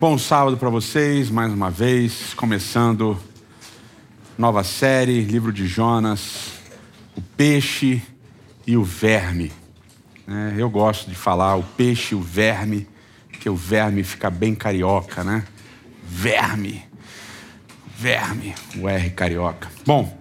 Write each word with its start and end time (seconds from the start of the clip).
Bom 0.00 0.16
sábado 0.16 0.56
para 0.56 0.68
vocês, 0.68 1.28
mais 1.28 1.52
uma 1.52 1.72
vez, 1.72 2.32
começando 2.34 3.18
nova 4.38 4.62
série, 4.62 5.22
livro 5.22 5.52
de 5.52 5.66
Jonas, 5.66 6.52
o 7.16 7.20
peixe 7.20 8.00
e 8.64 8.76
o 8.76 8.84
verme. 8.84 9.50
É, 10.24 10.54
eu 10.56 10.70
gosto 10.70 11.10
de 11.10 11.16
falar 11.16 11.56
o 11.56 11.64
peixe 11.64 12.14
e 12.14 12.16
o 12.16 12.20
verme, 12.20 12.86
que 13.40 13.50
o 13.50 13.56
verme 13.56 14.04
fica 14.04 14.30
bem 14.30 14.54
carioca, 14.54 15.24
né? 15.24 15.44
Verme, 16.04 16.84
verme, 17.96 18.54
o 18.76 18.88
R 18.88 19.10
carioca. 19.10 19.68
Bom, 19.84 20.16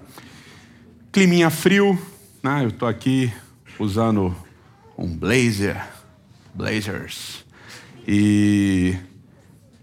climinha 1.11 1.51
frio, 1.51 1.95
né? 2.41 2.63
Eu 2.63 2.69
estou 2.69 2.87
aqui 2.87 3.31
usando 3.77 4.35
um 4.97 5.15
blazer, 5.15 5.79
blazers, 6.55 7.45
e 8.07 8.97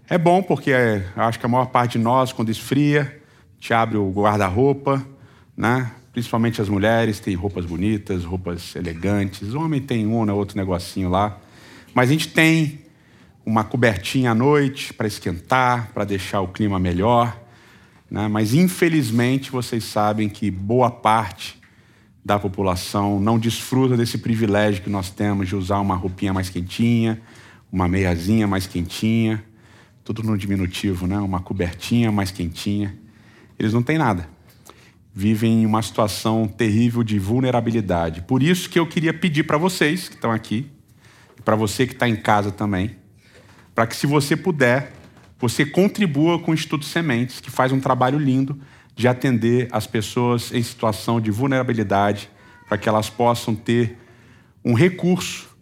é 0.07 0.19
bom 0.19 0.43
porque 0.43 0.71
é, 0.71 1.03
acho 1.15 1.39
que 1.39 1.45
a 1.45 1.49
maior 1.49 1.65
parte 1.65 1.93
de 1.93 2.03
nós, 2.03 2.31
quando 2.31 2.51
esfria, 2.51 3.21
te 3.59 3.73
abre 3.73 3.97
o 3.97 4.11
guarda-roupa, 4.11 5.03
né? 5.57 5.91
Principalmente 6.13 6.61
as 6.61 6.69
mulheres 6.69 7.19
têm 7.19 7.33
roupas 7.33 7.65
bonitas, 7.65 8.23
roupas 8.23 8.75
elegantes. 8.75 9.53
O 9.53 9.61
homem 9.61 9.81
tem 9.81 10.05
um 10.05 10.13
ou 10.13 10.25
né, 10.25 10.31
outro 10.31 10.55
negocinho 10.57 11.09
lá. 11.09 11.37
Mas 11.93 12.09
a 12.09 12.13
gente 12.13 12.27
tem 12.27 12.81
uma 13.43 13.63
cobertinha 13.63 14.31
à 14.31 14.35
noite 14.35 14.93
para 14.93 15.07
esquentar, 15.07 15.91
para 15.91 16.05
deixar 16.05 16.41
o 16.41 16.47
clima 16.49 16.79
melhor. 16.79 17.35
Né? 18.09 18.27
Mas 18.27 18.53
infelizmente 18.53 19.51
vocês 19.51 19.83
sabem 19.83 20.29
que 20.29 20.51
boa 20.51 20.91
parte 20.91 21.59
da 22.23 22.37
população 22.37 23.19
não 23.19 23.39
desfruta 23.39 23.97
desse 23.97 24.19
privilégio 24.19 24.83
que 24.83 24.89
nós 24.89 25.09
temos 25.09 25.47
de 25.47 25.55
usar 25.55 25.79
uma 25.79 25.95
roupinha 25.95 26.31
mais 26.31 26.49
quentinha, 26.49 27.19
uma 27.71 27.87
meiazinha 27.87 28.47
mais 28.47 28.67
quentinha 28.67 29.43
tudo 30.05 30.21
no 30.21 30.37
diminutivo, 30.37 31.07
né? 31.07 31.17
uma 31.17 31.41
cobertinha 31.41 32.11
mais 32.11 32.29
quentinha. 32.29 32.95
Eles 33.57 33.73
não 33.73 33.81
têm 33.81 33.97
nada. 33.97 34.29
Vivem 35.11 35.63
em 35.63 35.65
uma 35.65 35.81
situação 35.81 36.47
terrível 36.47 37.03
de 37.03 37.17
vulnerabilidade. 37.17 38.21
Por 38.21 38.43
isso 38.43 38.69
que 38.69 38.77
eu 38.77 38.85
queria 38.85 39.13
pedir 39.13 39.43
para 39.43 39.57
vocês 39.57 40.07
que 40.07 40.13
estão 40.13 40.31
aqui, 40.31 40.67
para 41.43 41.55
você 41.55 41.87
que 41.87 41.93
está 41.93 42.07
em 42.07 42.15
casa 42.15 42.51
também, 42.51 42.97
para 43.73 43.87
que, 43.87 43.95
se 43.95 44.05
você 44.05 44.37
puder, 44.37 44.93
você 45.39 45.65
contribua 45.65 46.37
com 46.37 46.51
o 46.51 46.53
Instituto 46.53 46.85
Sementes, 46.85 47.41
que 47.41 47.49
faz 47.49 47.71
um 47.71 47.79
trabalho 47.79 48.19
lindo 48.19 48.59
de 48.95 49.07
atender 49.07 49.67
as 49.71 49.87
pessoas 49.87 50.53
em 50.53 50.61
situação 50.61 51.19
de 51.19 51.31
vulnerabilidade, 51.31 52.29
para 52.67 52.77
que 52.77 52.87
elas 52.87 53.09
possam 53.09 53.55
ter 53.55 53.97
um 54.63 54.73
recurso 54.73 55.54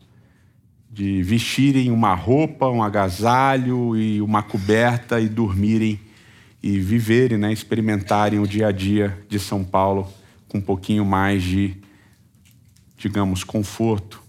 de 0.94 1.24
vestirem 1.24 1.90
uma 1.90 2.14
roupa, 2.14 2.70
um 2.70 2.84
agasalho 2.84 3.98
e 3.98 4.22
uma 4.22 4.44
coberta 4.44 5.20
e 5.20 5.28
dormirem 5.28 6.00
e 6.62 6.80
viverem, 6.80 7.36
né, 7.36 7.52
experimentarem 7.52 8.40
o 8.40 8.48
dia 8.48 8.68
a 8.68 8.72
dia 8.72 9.18
de 9.28 9.40
São 9.40 9.64
Paulo 9.64 10.08
com 10.48 10.60
um 10.60 10.62
pouquinho 10.62 11.04
mais 11.04 11.42
de, 11.42 11.76
digamos, 12.96 13.44
conforto 13.44 14.22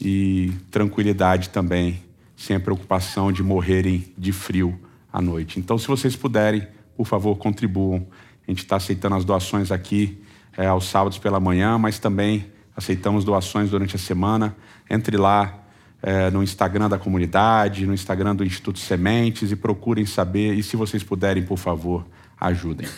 e 0.00 0.52
tranquilidade 0.72 1.50
também, 1.50 2.02
sem 2.36 2.56
a 2.56 2.60
preocupação 2.60 3.30
de 3.30 3.44
morrerem 3.44 4.12
de 4.18 4.32
frio 4.32 4.76
à 5.12 5.22
noite. 5.22 5.60
Então, 5.60 5.78
se 5.78 5.86
vocês 5.86 6.16
puderem, 6.16 6.66
por 6.96 7.06
favor, 7.06 7.36
contribuam. 7.36 8.04
A 8.46 8.50
gente 8.50 8.64
está 8.64 8.74
aceitando 8.74 9.14
as 9.14 9.24
doações 9.24 9.70
aqui 9.70 10.20
é, 10.56 10.66
aos 10.66 10.86
sábados 10.86 11.18
pela 11.18 11.38
manhã, 11.38 11.78
mas 11.78 12.00
também 12.00 12.46
aceitamos 12.76 13.24
doações 13.24 13.70
durante 13.70 13.94
a 13.94 13.98
semana. 14.00 14.56
Entre 14.90 15.16
lá, 15.16 15.61
é, 16.02 16.30
no 16.30 16.42
Instagram 16.42 16.88
da 16.88 16.98
comunidade, 16.98 17.86
no 17.86 17.94
Instagram 17.94 18.34
do 18.34 18.44
Instituto 18.44 18.80
Sementes 18.80 19.52
e 19.52 19.56
procurem 19.56 20.04
saber. 20.04 20.54
E 20.54 20.62
se 20.62 20.76
vocês 20.76 21.02
puderem, 21.02 21.44
por 21.44 21.58
favor, 21.58 22.04
ajudem. 22.40 22.88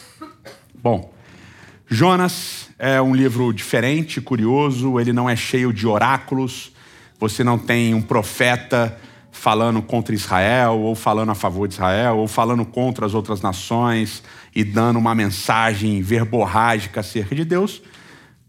Bom, 0.75 1.13
Jonas 1.87 2.71
é 2.79 3.01
um 3.01 3.15
livro 3.15 3.53
diferente, 3.53 4.21
curioso, 4.21 4.99
ele 4.99 5.13
não 5.13 5.29
é 5.29 5.37
cheio 5.37 5.73
de 5.73 5.87
oráculos, 5.87 6.73
você 7.21 7.45
não 7.45 7.59
tem 7.59 7.95
um 7.95 8.03
profeta 8.03 8.99
falando 9.31 9.83
contra 9.83 10.15
Israel, 10.15 10.79
ou 10.79 10.95
falando 10.95 11.31
a 11.31 11.35
favor 11.35 11.69
de 11.69 11.75
Israel, 11.75 12.19
ou 12.19 12.27
falando 12.27 12.65
contra 12.65 13.05
as 13.05 13.15
outras 13.15 13.43
nações 13.43 14.23
e 14.55 14.65
dando 14.65 14.99
uma 14.99 15.15
mensagem 15.15 16.01
verborrágica 16.01 17.01
acerca 17.01 17.35
de 17.35 17.45
Deus. 17.45 17.83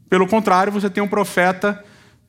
Pelo 0.10 0.28
contrário, 0.28 0.72
você 0.72 0.90
tem 0.90 1.04
um 1.04 1.08
profeta 1.08 1.84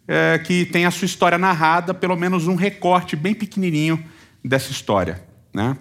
é, 0.08 0.38
que 0.38 0.64
tem 0.66 0.86
a 0.86 0.90
sua 0.90 1.06
história 1.06 1.38
narrada, 1.38 1.92
pelo 1.92 2.16
menos 2.16 2.46
um 2.46 2.54
recorte 2.54 3.16
bem 3.16 3.34
pequenininho 3.34 4.02
dessa 4.44 4.70
história. 4.70 5.22
Né? 5.52 5.76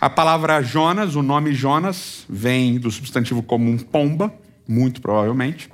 A 0.00 0.08
palavra 0.10 0.62
Jonas, 0.62 1.16
o 1.16 1.22
nome 1.22 1.52
Jonas, 1.52 2.24
vem 2.28 2.78
do 2.78 2.90
substantivo 2.90 3.42
comum 3.42 3.78
pomba, 3.78 4.32
muito 4.68 5.00
provavelmente. 5.00 5.70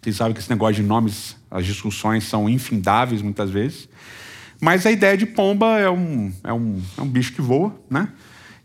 Vocês 0.00 0.16
sabem 0.16 0.32
que 0.32 0.40
esse 0.40 0.50
negócio 0.50 0.76
de 0.76 0.82
nomes, 0.82 1.36
as 1.50 1.66
discussões 1.66 2.24
são 2.24 2.48
infindáveis 2.48 3.20
muitas 3.20 3.50
vezes. 3.50 3.88
Mas 4.60 4.86
a 4.86 4.90
ideia 4.90 5.16
de 5.16 5.26
pomba 5.26 5.78
é 5.78 5.90
um, 5.90 6.32
é 6.42 6.52
um, 6.52 6.80
é 6.96 7.00
um 7.00 7.08
bicho 7.08 7.32
que 7.32 7.40
voa, 7.40 7.74
né? 7.90 8.08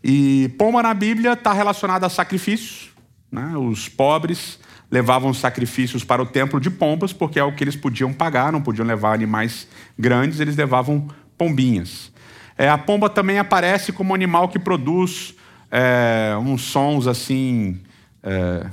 E 0.02 0.48
pomba 0.58 0.82
na 0.82 0.92
Bíblia 0.92 1.32
está 1.32 1.52
relacionada 1.52 2.06
a 2.06 2.10
sacrifícios. 2.10 2.90
Né? 3.32 3.56
Os 3.56 3.88
pobres 3.88 4.58
levavam 4.94 5.34
sacrifícios 5.34 6.04
para 6.04 6.22
o 6.22 6.26
templo 6.26 6.60
de 6.60 6.70
pombas, 6.70 7.12
porque 7.12 7.40
é 7.40 7.42
o 7.42 7.52
que 7.52 7.64
eles 7.64 7.74
podiam 7.74 8.12
pagar, 8.12 8.52
não 8.52 8.62
podiam 8.62 8.86
levar 8.86 9.12
animais 9.12 9.66
grandes, 9.98 10.38
eles 10.38 10.54
levavam 10.54 11.08
pombinhas. 11.36 12.12
É, 12.56 12.68
a 12.68 12.78
pomba 12.78 13.10
também 13.10 13.40
aparece 13.40 13.92
como 13.92 14.14
animal 14.14 14.48
que 14.48 14.56
produz 14.56 15.34
é, 15.68 16.36
uns 16.38 16.62
sons 16.62 17.08
assim. 17.08 17.80
É, 18.22 18.70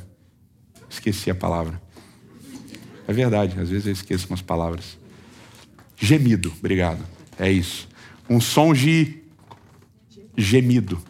esqueci 0.88 1.32
a 1.32 1.36
palavra. 1.36 1.82
É 3.08 3.12
verdade, 3.12 3.60
às 3.60 3.70
vezes 3.70 3.88
eu 3.88 3.94
esqueço 3.94 4.28
umas 4.30 4.44
palavras. 4.44 5.00
Gemido, 5.98 6.54
obrigado. 6.60 7.04
É 7.40 7.52
isso. 7.52 7.90
Um 8.30 8.40
som 8.40 8.74
de 8.74 9.24
gemido. 10.38 11.02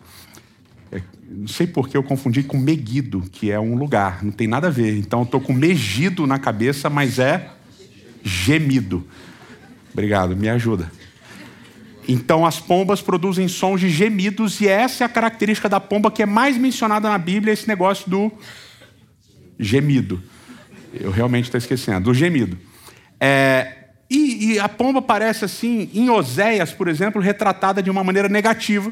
Não 1.34 1.47
sei 1.47 1.66
por 1.66 1.88
que 1.88 1.96
eu 1.96 2.03
confundi 2.03 2.44
com 2.44 2.58
Meguido, 2.58 3.22
que 3.31 3.50
é 3.50 3.58
um 3.58 3.75
lugar, 3.75 4.22
não 4.22 4.34
tem 4.34 4.47
nada 4.47 4.68
a 4.68 4.69
ver. 4.69 4.97
Então 4.97 5.22
eu 5.22 5.24
estou 5.24 5.40
com 5.40 5.53
Megido 5.53 6.28
na 6.28 6.38
cabeça, 6.38 6.90
mas 6.90 7.19
é 7.19 7.50
gemido. 8.22 9.08
Obrigado, 9.94 10.36
me 10.36 10.50
ajuda. 10.50 10.91
Então 12.06 12.46
as 12.46 12.59
pombas 12.59 13.02
produzem 13.02 13.47
sons 13.47 13.80
de 13.80 13.90
gemidos 13.90 14.59
e 14.59 14.68
essa 14.68 15.03
é 15.03 15.06
a 15.06 15.09
característica 15.09 15.70
da 15.70 15.80
pomba 15.80 16.12
que 16.12 16.22
é 16.22 16.25
mais 16.25 16.58
mencionada 16.58 17.08
na 17.08 17.18
Bíblia, 17.18 17.53
esse 17.53 17.68
negócio 17.68 18.09
do 18.09 18.30
gemido. 19.58 20.22
Eu 20.94 21.12
realmente 21.12 21.46
estou 21.46 21.58
esquecendo, 21.58 22.06
do 22.06 22.14
gemido. 22.14 22.58
É, 23.22 23.86
e, 24.09 24.53
e 24.53 24.59
a 24.59 24.68
pomba 24.68 25.02
parece 25.02 25.46
assim, 25.46 25.90
em 25.94 26.09
Oséias, 26.09 26.74
por 26.74 26.90
exemplo, 26.90 27.22
retratada 27.22 27.81
de 27.81 27.90
uma 27.90 28.03
maneira 28.03 28.28
negativa 28.28 28.91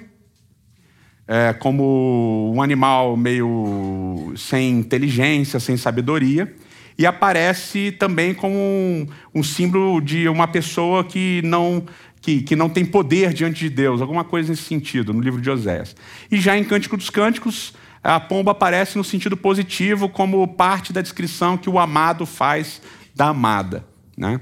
é, 1.29 1.53
como 1.53 2.51
um 2.55 2.59
animal 2.59 3.15
meio 3.15 4.33
sem 4.35 4.79
inteligência, 4.79 5.59
sem 5.59 5.77
sabedoria, 5.77 6.51
e 6.97 7.05
aparece 7.05 7.91
também 7.91 8.33
como 8.33 8.55
um, 8.55 9.07
um 9.35 9.43
símbolo 9.43 10.01
de 10.01 10.27
uma 10.27 10.47
pessoa 10.47 11.03
que 11.03 11.39
não 11.43 11.85
que, 12.19 12.41
que, 12.41 12.53
não 12.53 12.67
tem 12.67 12.83
poder 12.83 13.31
diante 13.31 13.59
de 13.59 13.69
Deus, 13.69 14.01
alguma 14.01 14.25
coisa 14.25 14.49
nesse 14.49 14.63
sentido, 14.63 15.13
no 15.13 15.21
livro 15.21 15.39
de 15.39 15.49
Oséias. 15.49 15.95
E 16.29 16.35
já 16.41 16.57
em 16.57 16.65
Cântico 16.65 16.97
dos 16.97 17.09
Cânticos, 17.09 17.73
a 18.03 18.19
pomba 18.19 18.51
aparece 18.51 18.97
no 18.97 19.05
sentido 19.05 19.37
positivo, 19.37 20.09
como 20.09 20.45
parte 20.45 20.91
da 20.91 20.99
descrição 20.99 21.55
que 21.55 21.69
o 21.69 21.79
amado 21.79 22.25
faz 22.25 22.81
da 23.15 23.27
amada. 23.27 23.85
Né? 24.17 24.41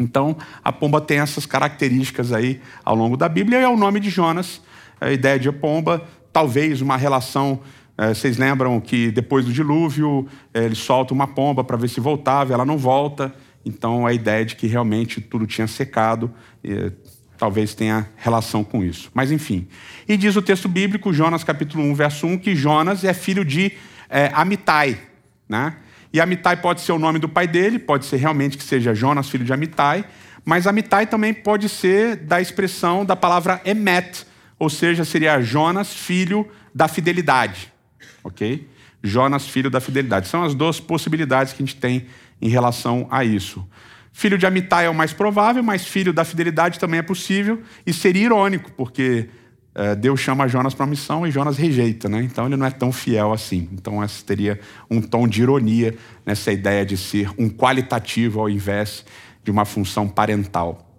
Então, 0.00 0.36
a 0.64 0.72
pomba 0.72 1.00
tem 1.00 1.20
essas 1.20 1.46
características 1.46 2.32
aí 2.32 2.60
ao 2.84 2.96
longo 2.96 3.16
da 3.16 3.28
Bíblia, 3.28 3.60
e 3.60 3.62
é 3.62 3.68
o 3.68 3.76
nome 3.76 4.00
de 4.00 4.10
Jonas 4.10 4.60
a 5.00 5.10
ideia 5.10 5.38
de 5.38 5.50
pomba, 5.52 6.06
talvez 6.32 6.80
uma 6.80 6.96
relação. 6.96 7.60
É, 7.98 8.08
vocês 8.08 8.36
lembram 8.36 8.80
que 8.80 9.10
depois 9.10 9.44
do 9.44 9.52
dilúvio 9.52 10.26
é, 10.52 10.64
ele 10.64 10.74
solta 10.74 11.14
uma 11.14 11.26
pomba 11.26 11.64
para 11.64 11.76
ver 11.76 11.88
se 11.88 12.00
voltava, 12.00 12.52
ela 12.52 12.64
não 12.64 12.76
volta. 12.76 13.34
Então 13.64 14.06
a 14.06 14.12
ideia 14.12 14.44
de 14.44 14.54
que 14.54 14.66
realmente 14.66 15.20
tudo 15.20 15.46
tinha 15.46 15.66
secado, 15.66 16.30
é, 16.62 16.92
talvez 17.36 17.74
tenha 17.74 18.08
relação 18.16 18.62
com 18.62 18.84
isso. 18.84 19.10
Mas 19.14 19.32
enfim. 19.32 19.66
E 20.06 20.16
diz 20.16 20.36
o 20.36 20.42
texto 20.42 20.68
bíblico, 20.68 21.12
Jonas 21.12 21.42
capítulo 21.42 21.84
1, 21.84 21.94
verso 21.94 22.26
1, 22.26 22.38
que 22.38 22.54
Jonas 22.54 23.02
é 23.04 23.12
filho 23.12 23.44
de 23.44 23.72
é, 24.08 24.30
Amitai. 24.34 24.98
Né? 25.48 25.76
E 26.12 26.20
Amitai 26.20 26.56
pode 26.56 26.80
ser 26.80 26.92
o 26.92 26.98
nome 26.98 27.18
do 27.18 27.28
pai 27.28 27.46
dele, 27.46 27.78
pode 27.78 28.04
ser 28.06 28.16
realmente 28.16 28.56
que 28.56 28.64
seja 28.64 28.94
Jonas, 28.94 29.28
filho 29.28 29.44
de 29.44 29.52
Amitai, 29.52 30.04
mas 30.44 30.66
Amitai 30.66 31.06
também 31.06 31.34
pode 31.34 31.68
ser 31.68 32.16
da 32.16 32.40
expressão 32.40 33.04
da 33.04 33.16
palavra 33.16 33.60
Emet, 33.64 34.24
ou 34.58 34.70
seja, 34.70 35.04
seria 35.04 35.40
Jonas, 35.40 35.92
filho 35.92 36.48
da 36.74 36.88
fidelidade. 36.88 37.72
Ok? 38.22 38.68
Jonas, 39.02 39.46
filho 39.46 39.70
da 39.70 39.80
fidelidade. 39.80 40.28
São 40.28 40.42
as 40.42 40.54
duas 40.54 40.80
possibilidades 40.80 41.52
que 41.52 41.62
a 41.62 41.66
gente 41.66 41.76
tem 41.76 42.06
em 42.40 42.48
relação 42.48 43.06
a 43.10 43.24
isso. 43.24 43.66
Filho 44.12 44.38
de 44.38 44.46
Amitai 44.46 44.86
é 44.86 44.90
o 44.90 44.94
mais 44.94 45.12
provável, 45.12 45.62
mas 45.62 45.86
filho 45.86 46.12
da 46.12 46.24
fidelidade 46.24 46.78
também 46.78 46.98
é 46.98 47.02
possível. 47.02 47.62
E 47.86 47.92
seria 47.92 48.24
irônico, 48.24 48.72
porque 48.72 49.28
eh, 49.74 49.94
Deus 49.94 50.20
chama 50.20 50.48
Jonas 50.48 50.72
para 50.72 50.86
a 50.86 50.88
missão 50.88 51.26
e 51.26 51.30
Jonas 51.30 51.58
rejeita, 51.58 52.08
né? 52.08 52.22
Então 52.22 52.46
ele 52.46 52.56
não 52.56 52.64
é 52.64 52.70
tão 52.70 52.90
fiel 52.90 53.30
assim. 53.30 53.68
Então 53.72 54.02
essa 54.02 54.24
teria 54.24 54.58
um 54.90 55.02
tom 55.02 55.28
de 55.28 55.42
ironia 55.42 55.94
nessa 56.24 56.50
ideia 56.50 56.84
de 56.84 56.96
ser 56.96 57.30
um 57.36 57.50
qualitativo 57.50 58.40
ao 58.40 58.48
invés 58.48 59.04
de 59.44 59.50
uma 59.50 59.66
função 59.66 60.08
parental. 60.08 60.90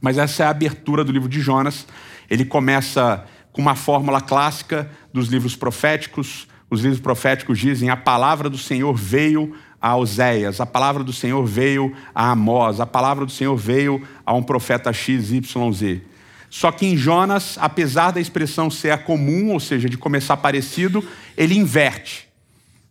Mas 0.00 0.18
essa 0.18 0.42
é 0.42 0.46
a 0.46 0.50
abertura 0.50 1.04
do 1.04 1.12
livro 1.12 1.28
de 1.28 1.40
Jonas. 1.40 1.86
Ele 2.28 2.44
começa 2.44 3.24
com 3.52 3.62
uma 3.62 3.74
fórmula 3.74 4.20
clássica 4.20 4.90
dos 5.12 5.28
livros 5.28 5.56
proféticos. 5.56 6.46
Os 6.70 6.82
livros 6.82 7.00
proféticos 7.00 7.58
dizem: 7.58 7.90
a 7.90 7.96
palavra 7.96 8.48
do 8.48 8.58
Senhor 8.58 8.94
veio 8.94 9.54
a 9.80 9.96
Oséias, 9.96 10.60
a 10.60 10.66
palavra 10.66 11.04
do 11.04 11.12
Senhor 11.12 11.44
veio 11.44 11.94
a 12.14 12.30
Amós, 12.30 12.80
a 12.80 12.86
palavra 12.86 13.24
do 13.24 13.32
Senhor 13.32 13.56
veio 13.56 14.02
a 14.26 14.34
um 14.34 14.42
profeta 14.42 14.92
XYZ. 14.92 16.02
Só 16.50 16.72
que 16.72 16.86
em 16.86 16.96
Jonas, 16.96 17.56
apesar 17.60 18.10
da 18.10 18.20
expressão 18.20 18.70
ser 18.70 18.96
comum, 18.98 19.52
ou 19.52 19.60
seja, 19.60 19.88
de 19.88 19.98
começar 19.98 20.36
parecido, 20.36 21.04
ele 21.36 21.56
inverte. 21.56 22.27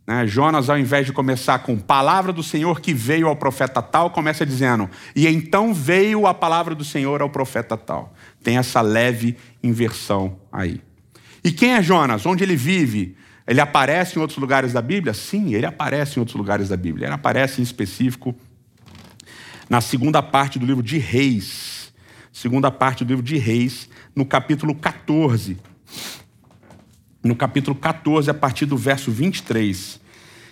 Né? 0.07 0.25
Jonas, 0.25 0.69
ao 0.69 0.79
invés 0.79 1.05
de 1.05 1.11
começar 1.11 1.59
com 1.59 1.77
palavra 1.77 2.31
do 2.31 2.41
Senhor 2.41 2.79
que 2.79 2.93
veio 2.93 3.27
ao 3.27 3.35
profeta 3.35 3.81
tal, 3.81 4.09
começa 4.09 4.45
dizendo, 4.45 4.89
e 5.13 5.27
então 5.27 5.73
veio 5.73 6.25
a 6.25 6.33
palavra 6.33 6.73
do 6.73 6.85
Senhor 6.85 7.21
ao 7.21 7.29
profeta 7.29 7.75
tal. 7.75 8.13
Tem 8.41 8.57
essa 8.57 8.79
leve 8.81 9.37
inversão 9.61 10.39
aí. 10.51 10.81
E 11.43 11.51
quem 11.51 11.73
é 11.73 11.83
Jonas? 11.83 12.25
Onde 12.25 12.43
ele 12.43 12.55
vive? 12.55 13.17
Ele 13.45 13.61
aparece 13.61 14.17
em 14.17 14.21
outros 14.21 14.39
lugares 14.39 14.73
da 14.73 14.81
Bíblia? 14.81 15.13
Sim, 15.13 15.53
ele 15.53 15.65
aparece 15.65 16.17
em 16.17 16.19
outros 16.19 16.37
lugares 16.37 16.69
da 16.69 16.77
Bíblia. 16.77 17.07
Ele 17.07 17.13
aparece 17.13 17.61
em 17.61 17.63
específico 17.63 18.35
na 19.69 19.81
segunda 19.81 20.23
parte 20.23 20.57
do 20.57 20.65
livro 20.65 20.81
de 20.81 20.97
Reis 20.97 21.77
segunda 22.37 22.69
parte 22.69 23.03
do 23.03 23.07
livro 23.07 23.23
de 23.23 23.35
Reis, 23.37 23.89
no 24.15 24.23
capítulo 24.23 24.75
14. 24.75 25.57
No 27.23 27.35
capítulo 27.35 27.75
14, 27.75 28.29
a 28.29 28.33
partir 28.33 28.65
do 28.65 28.77
verso 28.77 29.11
23. 29.11 29.99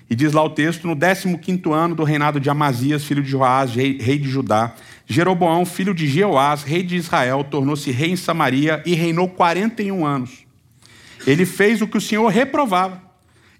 E 0.10 0.16
diz 0.16 0.34
lá 0.34 0.44
o 0.44 0.50
texto: 0.50 0.88
No 0.88 0.98
15 0.98 1.62
ano 1.72 1.96
do 1.96 2.04
reinado 2.04 2.40
de 2.40 2.50
Amazias, 2.50 3.04
filho 3.04 3.24
de 3.24 3.30
Joás, 3.30 3.74
rei, 3.74 3.98
de 3.98 4.30
Judá, 4.30 4.76
Jeroboão, 5.08 5.66
filho 5.66 5.94
de 5.94 6.08
Jeoás, 6.08 6.64
rei 6.64 6.84
de 6.84 6.96
Israel, 6.96 7.44
tornou-se 7.44 7.90
rei 7.92 8.12
em 8.12 8.16
Samaria 8.16 8.82
e 8.86 8.94
reinou 8.94 9.28
41 9.28 10.06
anos. 10.06 10.46
Ele 11.26 11.46
fez 11.46 11.82
o 11.82 11.88
que 11.88 11.98
o 11.98 12.02
Senhor 12.02 12.28
reprovava 12.28 13.02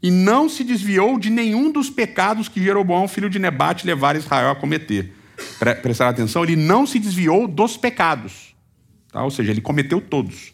e 0.01 0.12
não 0.12 0.48
se 0.48 0.63
desviou 0.63 1.18
de 1.18 1.30
nenhum 1.30 1.72
dos 1.72 1.90
pecados 1.90 2.48
que 2.48 2.63
Jeroboão, 2.63 3.08
filho 3.08 3.30
de 3.30 3.40
Nebate, 3.40 3.88
levara 3.88 4.18
Israel 4.18 4.51
a 4.51 4.56
cometer 4.56 5.13
prestar 5.81 6.10
atenção, 6.10 6.44
ele 6.44 6.56
não 6.56 6.86
se 6.86 7.00
desviou 7.00 7.48
dos 7.48 7.78
pecados. 7.78 8.56
Tá? 9.12 9.24
Ou 9.24 9.31
seja, 9.31 9.51
ele 9.51 9.62
cometeu 9.62 10.01
todos 10.01 10.54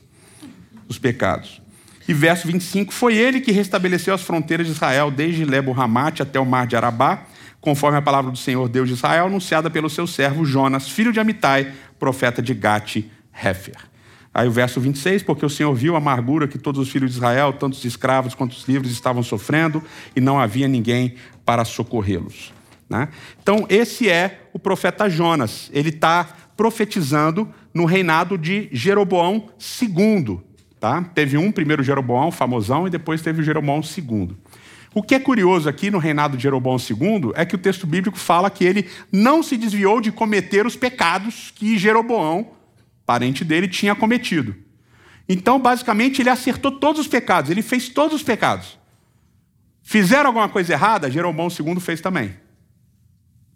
os 0.87 0.97
pecados. 0.97 1.61
E 2.11 2.13
verso 2.13 2.45
25: 2.45 2.93
Foi 2.93 3.15
ele 3.15 3.39
que 3.39 3.53
restabeleceu 3.53 4.13
as 4.13 4.21
fronteiras 4.21 4.67
de 4.67 4.73
Israel, 4.73 5.09
desde 5.09 5.45
Lebo 5.45 5.71
Ramate 5.71 6.21
até 6.21 6.37
o 6.37 6.45
mar 6.45 6.67
de 6.67 6.75
Arabá, 6.75 7.23
conforme 7.61 7.97
a 7.97 8.01
palavra 8.01 8.29
do 8.29 8.37
Senhor 8.37 8.67
Deus 8.67 8.89
de 8.89 8.95
Israel, 8.95 9.27
anunciada 9.27 9.69
pelo 9.69 9.89
seu 9.89 10.05
servo 10.05 10.43
Jonas, 10.43 10.89
filho 10.89 11.13
de 11.13 11.21
Amitai, 11.21 11.71
profeta 11.97 12.41
de 12.41 12.53
Gate-Hefer. 12.53 13.77
Aí 14.33 14.45
o 14.45 14.51
verso 14.51 14.81
26, 14.81 15.23
porque 15.23 15.45
o 15.45 15.49
Senhor 15.49 15.73
viu 15.73 15.95
a 15.95 15.99
amargura 15.99 16.49
que 16.49 16.57
todos 16.57 16.81
os 16.81 16.89
filhos 16.89 17.11
de 17.11 17.15
Israel, 17.15 17.53
tanto 17.53 17.75
os 17.75 17.85
escravos 17.85 18.35
quanto 18.35 18.51
os 18.51 18.67
livres, 18.67 18.91
estavam 18.91 19.23
sofrendo, 19.23 19.81
e 20.13 20.19
não 20.19 20.37
havia 20.37 20.67
ninguém 20.67 21.15
para 21.45 21.63
socorrê-los. 21.63 22.51
Né? 22.89 23.07
Então, 23.41 23.65
esse 23.69 24.09
é 24.09 24.49
o 24.51 24.59
profeta 24.59 25.09
Jonas. 25.09 25.71
Ele 25.73 25.89
está 25.89 26.27
profetizando 26.57 27.47
no 27.73 27.85
reinado 27.85 28.37
de 28.37 28.67
Jeroboão 28.73 29.47
II. 29.81 30.50
Tá? 30.81 31.03
Teve 31.13 31.37
um 31.37 31.51
primeiro 31.51 31.83
Jeroboão, 31.83 32.31
famosão, 32.31 32.87
e 32.87 32.89
depois 32.89 33.21
teve 33.21 33.39
o 33.39 33.43
Jeroboão 33.43 33.81
II. 33.81 34.35
O 34.95 35.03
que 35.03 35.13
é 35.13 35.19
curioso 35.19 35.69
aqui 35.69 35.91
no 35.91 35.99
reinado 35.99 36.35
de 36.35 36.41
Jeroboão 36.41 36.77
II 36.77 37.33
é 37.35 37.45
que 37.45 37.53
o 37.53 37.59
texto 37.59 37.85
bíblico 37.85 38.17
fala 38.17 38.49
que 38.49 38.65
ele 38.65 38.89
não 39.11 39.43
se 39.43 39.57
desviou 39.57 40.01
de 40.01 40.11
cometer 40.11 40.65
os 40.65 40.75
pecados 40.75 41.53
que 41.55 41.77
Jeroboão, 41.77 42.53
parente 43.05 43.45
dele, 43.45 43.67
tinha 43.67 43.93
cometido. 43.93 44.55
Então, 45.29 45.59
basicamente, 45.59 46.19
ele 46.19 46.31
acertou 46.31 46.71
todos 46.71 47.01
os 47.01 47.07
pecados, 47.07 47.51
ele 47.51 47.61
fez 47.61 47.87
todos 47.87 48.15
os 48.15 48.23
pecados. 48.23 48.79
Fizeram 49.83 50.29
alguma 50.29 50.49
coisa 50.49 50.73
errada? 50.73 51.11
Jeroboão 51.11 51.47
II 51.47 51.79
fez 51.79 52.01
também. 52.01 52.33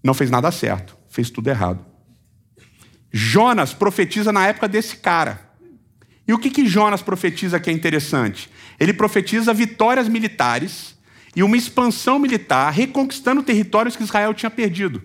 Não 0.04 0.14
fez 0.14 0.30
nada 0.30 0.52
certo, 0.52 0.96
fez 1.10 1.32
tudo 1.32 1.48
errado. 1.48 1.84
Jonas 3.12 3.74
profetiza 3.74 4.32
na 4.32 4.46
época 4.46 4.68
desse 4.68 4.98
cara. 4.98 5.45
E 6.28 6.34
o 6.34 6.38
que, 6.38 6.50
que 6.50 6.66
Jonas 6.66 7.02
profetiza 7.02 7.60
que 7.60 7.70
é 7.70 7.74
interessante? 7.74 8.50
Ele 8.80 8.94
profetiza 8.94 9.54
vitórias 9.54 10.08
militares 10.08 10.96
e 11.36 11.44
uma 11.44 11.58
expansão 11.58 12.18
militar, 12.18 12.72
reconquistando 12.72 13.44
territórios 13.44 13.96
que 13.96 14.04
Israel 14.04 14.34
tinha 14.34 14.50
perdido. 14.50 15.04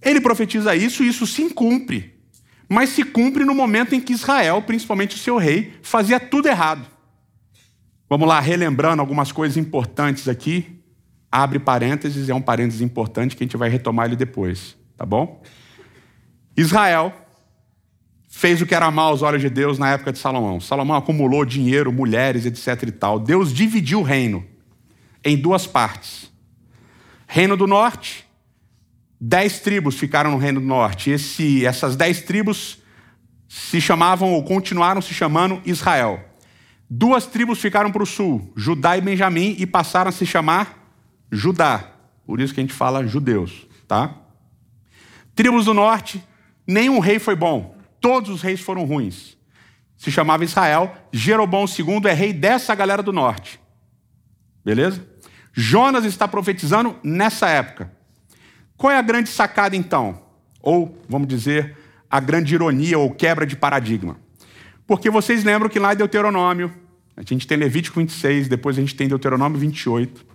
Ele 0.00 0.20
profetiza 0.20 0.74
isso 0.74 1.04
e 1.04 1.08
isso 1.08 1.26
se 1.26 1.48
cumpre. 1.50 2.20
Mas 2.68 2.90
se 2.90 3.04
cumpre 3.04 3.44
no 3.44 3.54
momento 3.54 3.94
em 3.94 4.00
que 4.00 4.12
Israel, 4.12 4.62
principalmente 4.62 5.14
o 5.14 5.18
seu 5.18 5.36
rei, 5.36 5.74
fazia 5.82 6.18
tudo 6.18 6.48
errado. 6.48 6.86
Vamos 8.08 8.26
lá, 8.26 8.40
relembrando 8.40 9.00
algumas 9.00 9.30
coisas 9.30 9.56
importantes 9.56 10.26
aqui 10.26 10.82
abre 11.32 11.58
parênteses, 11.58 12.28
é 12.28 12.34
um 12.34 12.42
parênteses 12.42 12.82
importante 12.82 13.34
que 13.34 13.42
a 13.42 13.46
gente 13.46 13.56
vai 13.56 13.70
retomar 13.70 14.04
ele 14.04 14.16
depois, 14.16 14.76
tá 14.98 15.06
bom? 15.06 15.42
Israel 16.54 17.14
fez 18.34 18.62
o 18.62 18.66
que 18.66 18.74
era 18.74 18.90
mal 18.90 19.10
aos 19.10 19.20
olhos 19.20 19.42
de 19.42 19.50
Deus 19.50 19.78
na 19.78 19.90
época 19.90 20.10
de 20.10 20.18
Salomão. 20.18 20.58
Salomão 20.58 20.96
acumulou 20.96 21.44
dinheiro, 21.44 21.92
mulheres, 21.92 22.46
etc 22.46 22.88
e 22.88 22.90
tal. 22.90 23.20
Deus 23.20 23.52
dividiu 23.52 24.00
o 24.00 24.02
reino 24.02 24.42
em 25.22 25.36
duas 25.36 25.66
partes. 25.66 26.32
Reino 27.28 27.58
do 27.58 27.66
Norte, 27.66 28.26
dez 29.20 29.60
tribos 29.60 29.98
ficaram 29.98 30.30
no 30.30 30.38
Reino 30.38 30.60
do 30.60 30.66
Norte. 30.66 31.10
Esse, 31.10 31.64
essas 31.66 31.94
dez 31.94 32.22
tribos 32.22 32.78
se 33.46 33.82
chamavam 33.82 34.32
ou 34.32 34.42
continuaram 34.42 35.02
se 35.02 35.12
chamando 35.12 35.60
Israel. 35.66 36.18
Duas 36.88 37.26
tribos 37.26 37.60
ficaram 37.60 37.92
para 37.92 38.02
o 38.02 38.06
sul, 38.06 38.50
Judá 38.56 38.96
e 38.96 39.02
Benjamim, 39.02 39.56
e 39.58 39.66
passaram 39.66 40.08
a 40.08 40.12
se 40.12 40.24
chamar 40.24 40.90
Judá. 41.30 41.84
Por 42.26 42.40
isso 42.40 42.54
que 42.54 42.60
a 42.60 42.62
gente 42.62 42.72
fala 42.72 43.06
judeus, 43.06 43.66
tá? 43.86 44.14
Tribos 45.34 45.66
do 45.66 45.74
norte, 45.74 46.22
nenhum 46.66 46.98
rei 46.98 47.18
foi 47.18 47.36
bom. 47.36 47.81
Todos 48.02 48.28
os 48.28 48.42
reis 48.42 48.60
foram 48.60 48.84
ruins. 48.84 49.38
Se 49.96 50.12
chamava 50.12 50.44
Israel. 50.44 50.94
Jeroboão 51.10 51.64
II 51.64 52.02
é 52.06 52.12
rei 52.12 52.34
dessa 52.34 52.74
galera 52.74 53.02
do 53.02 53.14
norte. 53.14 53.58
Beleza? 54.62 55.06
Jonas 55.54 56.04
está 56.04 56.28
profetizando 56.28 56.94
nessa 57.02 57.48
época. 57.48 57.90
Qual 58.76 58.92
é 58.92 58.98
a 58.98 59.02
grande 59.02 59.30
sacada 59.30 59.74
então? 59.74 60.22
Ou, 60.60 61.00
vamos 61.08 61.26
dizer, 61.26 61.78
a 62.10 62.20
grande 62.20 62.54
ironia 62.54 62.98
ou 62.98 63.10
quebra 63.10 63.46
de 63.46 63.56
paradigma? 63.56 64.18
Porque 64.86 65.08
vocês 65.08 65.44
lembram 65.44 65.70
que 65.70 65.78
lá 65.78 65.94
em 65.94 65.96
Deuteronômio, 65.96 66.70
a 67.16 67.22
gente 67.22 67.46
tem 67.46 67.56
Levítico 67.56 67.98
26, 67.98 68.48
depois 68.48 68.76
a 68.76 68.80
gente 68.82 68.94
tem 68.94 69.08
Deuteronômio 69.08 69.58
28 69.58 70.32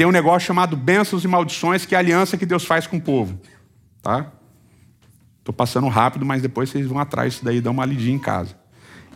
tem 0.00 0.06
um 0.06 0.10
negócio 0.10 0.46
chamado 0.46 0.78
bênçãos 0.78 1.24
e 1.24 1.28
maldições, 1.28 1.84
que 1.84 1.94
é 1.94 1.98
a 1.98 2.00
aliança 2.00 2.38
que 2.38 2.46
Deus 2.46 2.64
faz 2.64 2.86
com 2.86 2.96
o 2.96 3.00
povo. 3.02 3.38
Tá? 4.02 4.32
Estou 5.40 5.52
passando 5.52 5.88
rápido, 5.88 6.24
mas 6.24 6.40
depois 6.40 6.70
vocês 6.70 6.86
vão 6.86 6.98
atrás 6.98 7.32
disso 7.32 7.44
daí 7.44 7.56
e 7.56 7.60
dão 7.60 7.72
uma 7.72 7.84
lidinha 7.84 8.14
em 8.14 8.18
casa. 8.18 8.54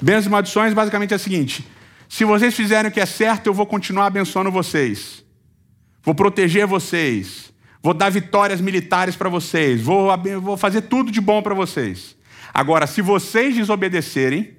Bênçãos 0.00 0.26
e 0.26 0.30
maldições 0.30 0.74
basicamente 0.74 1.12
é 1.12 1.16
o 1.16 1.20
seguinte: 1.20 1.66
se 2.08 2.24
vocês 2.24 2.54
fizerem 2.54 2.90
o 2.90 2.92
que 2.92 3.00
é 3.00 3.06
certo, 3.06 3.46
eu 3.46 3.54
vou 3.54 3.66
continuar 3.66 4.06
abençoando 4.06 4.50
vocês. 4.50 5.24
Vou 6.02 6.14
proteger 6.14 6.66
vocês. 6.66 7.52
Vou 7.82 7.94
dar 7.94 8.10
vitórias 8.10 8.60
militares 8.60 9.14
para 9.14 9.28
vocês. 9.28 9.82
Vou, 9.82 10.10
vou 10.40 10.56
fazer 10.56 10.82
tudo 10.82 11.12
de 11.12 11.20
bom 11.20 11.42
para 11.42 11.54
vocês. 11.54 12.16
Agora, 12.52 12.86
se 12.86 13.02
vocês 13.02 13.54
desobedecerem, 13.54 14.56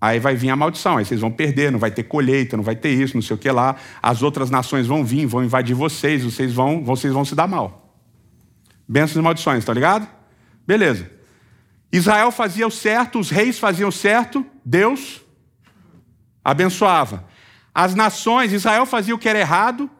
Aí 0.00 0.18
vai 0.18 0.34
vir 0.34 0.48
a 0.48 0.56
maldição, 0.56 0.96
aí 0.96 1.04
vocês 1.04 1.20
vão 1.20 1.30
perder, 1.30 1.70
não 1.70 1.78
vai 1.78 1.90
ter 1.90 2.04
colheita, 2.04 2.56
não 2.56 2.64
vai 2.64 2.74
ter 2.74 2.90
isso, 2.90 3.14
não 3.14 3.20
sei 3.20 3.36
o 3.36 3.38
que 3.38 3.50
lá. 3.50 3.76
As 4.02 4.22
outras 4.22 4.48
nações 4.48 4.86
vão 4.86 5.04
vir, 5.04 5.26
vão 5.26 5.44
invadir 5.44 5.74
vocês, 5.74 6.24
vocês 6.24 6.54
vão, 6.54 6.82
vocês 6.82 7.12
vão 7.12 7.22
se 7.22 7.34
dar 7.34 7.46
mal. 7.46 7.94
Bênçãos 8.88 9.16
e 9.16 9.20
maldições, 9.20 9.62
tá 9.62 9.74
ligado? 9.74 10.08
Beleza. 10.70 11.10
Israel 11.90 12.30
fazia 12.30 12.64
o 12.64 12.70
certo, 12.70 13.18
os 13.18 13.28
reis 13.28 13.58
faziam 13.58 13.88
o 13.88 13.92
certo, 13.92 14.46
Deus 14.64 15.20
abençoava. 16.44 17.24
As 17.74 17.96
nações, 17.96 18.52
Israel 18.52 18.86
fazia 18.86 19.12
o 19.12 19.18
que 19.18 19.28
era 19.28 19.40
errado, 19.40 19.90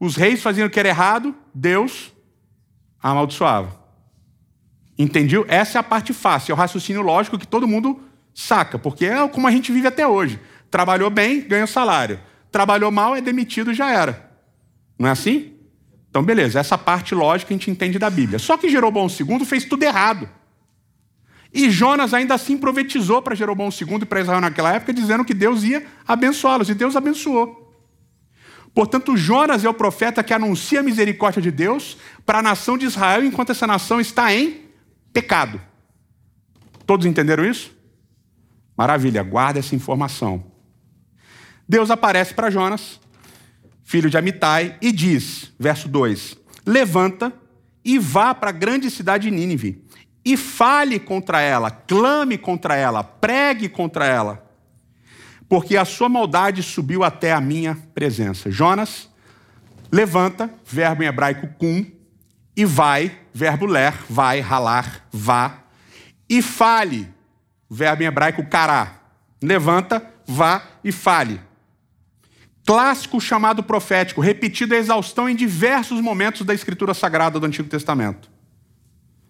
os 0.00 0.16
reis 0.16 0.42
faziam 0.42 0.66
o 0.66 0.70
que 0.70 0.80
era 0.80 0.88
errado, 0.88 1.32
Deus 1.54 2.12
amaldiçoava. 3.00 3.80
Entendeu? 4.98 5.46
Essa 5.46 5.78
é 5.78 5.80
a 5.80 5.84
parte 5.84 6.12
fácil, 6.12 6.50
é 6.50 6.54
o 6.56 6.58
raciocínio 6.58 7.02
lógico 7.02 7.38
que 7.38 7.46
todo 7.46 7.68
mundo 7.68 8.02
Saca? 8.34 8.80
Porque 8.80 9.06
é 9.06 9.28
como 9.28 9.46
a 9.46 9.50
gente 9.52 9.70
vive 9.70 9.86
até 9.86 10.08
hoje. 10.08 10.40
Trabalhou 10.72 11.08
bem, 11.08 11.40
ganha 11.40 11.68
salário. 11.68 12.20
Trabalhou 12.50 12.90
mal, 12.90 13.14
é 13.14 13.20
demitido, 13.20 13.72
já 13.72 13.92
era. 13.92 14.28
Não 14.98 15.08
é 15.08 15.12
assim? 15.12 15.55
Então, 16.16 16.24
beleza, 16.24 16.58
essa 16.58 16.78
parte 16.78 17.14
lógica 17.14 17.52
a 17.52 17.54
gente 17.54 17.70
entende 17.70 17.98
da 17.98 18.08
Bíblia. 18.08 18.38
Só 18.38 18.56
que 18.56 18.70
Jeroboão 18.70 19.06
II 19.06 19.44
fez 19.44 19.66
tudo 19.66 19.82
errado. 19.82 20.26
E 21.52 21.70
Jonas 21.70 22.14
ainda 22.14 22.32
assim 22.32 22.56
profetizou 22.56 23.20
para 23.20 23.34
Jeroboão 23.34 23.68
II 23.68 23.98
e 24.00 24.06
para 24.06 24.22
Israel 24.22 24.40
naquela 24.40 24.72
época, 24.72 24.94
dizendo 24.94 25.26
que 25.26 25.34
Deus 25.34 25.62
ia 25.62 25.84
abençoá-los, 26.08 26.70
e 26.70 26.74
Deus 26.74 26.96
abençoou. 26.96 27.70
Portanto, 28.74 29.14
Jonas 29.14 29.62
é 29.62 29.68
o 29.68 29.74
profeta 29.74 30.24
que 30.24 30.32
anuncia 30.32 30.80
a 30.80 30.82
misericórdia 30.82 31.42
de 31.42 31.50
Deus 31.50 31.98
para 32.24 32.38
a 32.38 32.42
nação 32.42 32.78
de 32.78 32.86
Israel, 32.86 33.22
enquanto 33.22 33.50
essa 33.50 33.66
nação 33.66 34.00
está 34.00 34.32
em 34.32 34.62
pecado. 35.12 35.60
Todos 36.86 37.04
entenderam 37.04 37.44
isso? 37.44 37.76
Maravilha, 38.74 39.22
guarda 39.22 39.58
essa 39.58 39.76
informação. 39.76 40.42
Deus 41.68 41.90
aparece 41.90 42.32
para 42.32 42.48
Jonas, 42.48 42.98
filho 43.86 44.10
de 44.10 44.18
Amitai, 44.18 44.76
e 44.82 44.92
diz, 44.92 45.50
verso 45.58 45.88
2: 45.88 46.36
Levanta 46.66 47.32
e 47.82 47.98
vá 47.98 48.34
para 48.34 48.50
a 48.50 48.52
grande 48.52 48.90
cidade 48.90 49.30
de 49.30 49.34
Nínive, 49.34 49.82
e 50.22 50.36
fale 50.36 50.98
contra 50.98 51.40
ela, 51.40 51.70
clame 51.70 52.36
contra 52.36 52.76
ela, 52.76 53.02
pregue 53.02 53.70
contra 53.70 54.04
ela 54.04 54.46
porque 55.48 55.76
a 55.76 55.84
sua 55.84 56.08
maldade 56.08 56.62
subiu 56.62 57.04
até 57.04 57.32
a 57.32 57.40
minha 57.40 57.76
presença. 57.94 58.50
Jonas, 58.50 59.08
levanta, 59.90 60.50
verbo 60.64 61.02
em 61.02 61.06
hebraico 61.06 61.48
cum, 61.58 61.86
e 62.56 62.64
vai, 62.64 63.16
verbo 63.32 63.66
ler, 63.66 63.94
vai, 64.08 64.40
ralar, 64.40 65.06
vá, 65.12 65.58
e 66.28 66.42
fale, 66.42 67.08
verbo 67.70 68.02
em 68.02 68.06
hebraico 68.06 68.44
cará. 68.46 69.00
Levanta, 69.40 70.04
vá 70.26 70.62
e 70.82 70.90
fale. 70.90 71.40
Clássico 72.66 73.20
chamado 73.20 73.62
profético, 73.62 74.20
repetido 74.20 74.74
a 74.74 74.78
exaustão 74.78 75.28
em 75.28 75.36
diversos 75.36 76.00
momentos 76.00 76.44
da 76.44 76.52
escritura 76.52 76.92
sagrada 76.92 77.38
do 77.38 77.46
Antigo 77.46 77.68
Testamento. 77.68 78.28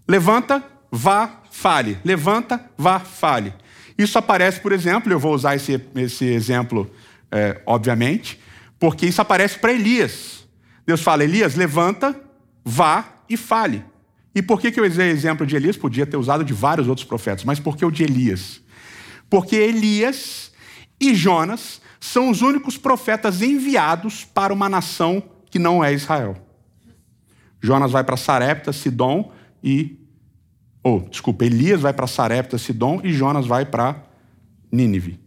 Levanta, 0.09 0.65
vá, 0.91 1.43
fale. 1.51 1.99
Levanta, 2.03 2.65
vá, 2.79 2.99
fale. 2.99 3.53
Isso 3.99 4.19
aparece, 4.19 4.59
por 4.61 4.73
exemplo, 4.73 5.13
eu 5.13 5.19
vou 5.19 5.35
usar 5.35 5.55
esse, 5.55 5.79
esse 5.97 6.25
exemplo, 6.25 6.91
é, 7.31 7.61
obviamente, 7.67 8.41
porque 8.79 9.05
isso 9.05 9.21
aparece 9.21 9.59
para 9.59 9.73
Elias. 9.73 10.49
Deus 10.87 11.03
fala: 11.03 11.23
Elias, 11.23 11.57
levanta, 11.57 12.19
vá 12.65 13.05
e 13.29 13.37
fale. 13.37 13.85
E 14.35 14.41
por 14.41 14.61
que, 14.61 14.71
que 14.71 14.81
eu 14.81 14.85
usei 14.85 15.09
o 15.09 15.13
exemplo 15.13 15.47
de 15.47 15.57
Elias? 15.57 15.77
Podia 15.77 16.07
ter 16.07 16.17
usado 16.17 16.43
de 16.43 16.55
vários 16.55 16.89
outros 16.89 17.07
profetas, 17.07 17.45
mas 17.45 17.61
por 17.61 17.77
que 17.77 17.85
o 17.85 17.91
de 17.91 18.03
Elias? 18.03 18.63
Porque 19.29 19.57
Elias 19.57 20.53
e 21.01 21.15
Jonas 21.15 21.81
são 22.01 22.31
os 22.31 22.43
únicos 22.43 22.77
profetas 22.77 23.43
enviados 23.43 24.25
para 24.25 24.53
uma 24.53 24.69
nação 24.69 25.23
que 25.51 25.59
não 25.59 25.83
é 25.83 25.93
Israel. 25.93 26.37
Jonas 27.61 27.91
vai 27.91 28.05
para 28.05 28.17
Sarepta, 28.17 28.73
Sidom 28.73 29.33
e 29.63 30.07
ou, 30.83 31.03
oh, 31.05 31.09
desculpa, 31.09 31.45
Elias 31.45 31.81
vai 31.81 31.93
para 31.93 32.07
Sarepta, 32.07 32.57
Sidom, 32.59 33.01
e 33.03 33.13
Jonas 33.13 33.45
vai 33.45 33.67
para 33.67 34.05
Nínive. 34.71 35.19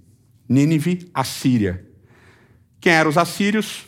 Nínive, 0.47 1.11
Assíria. 1.13 1.85
Quem 2.79 2.93
eram 2.93 3.09
os 3.09 3.17
assírios? 3.17 3.85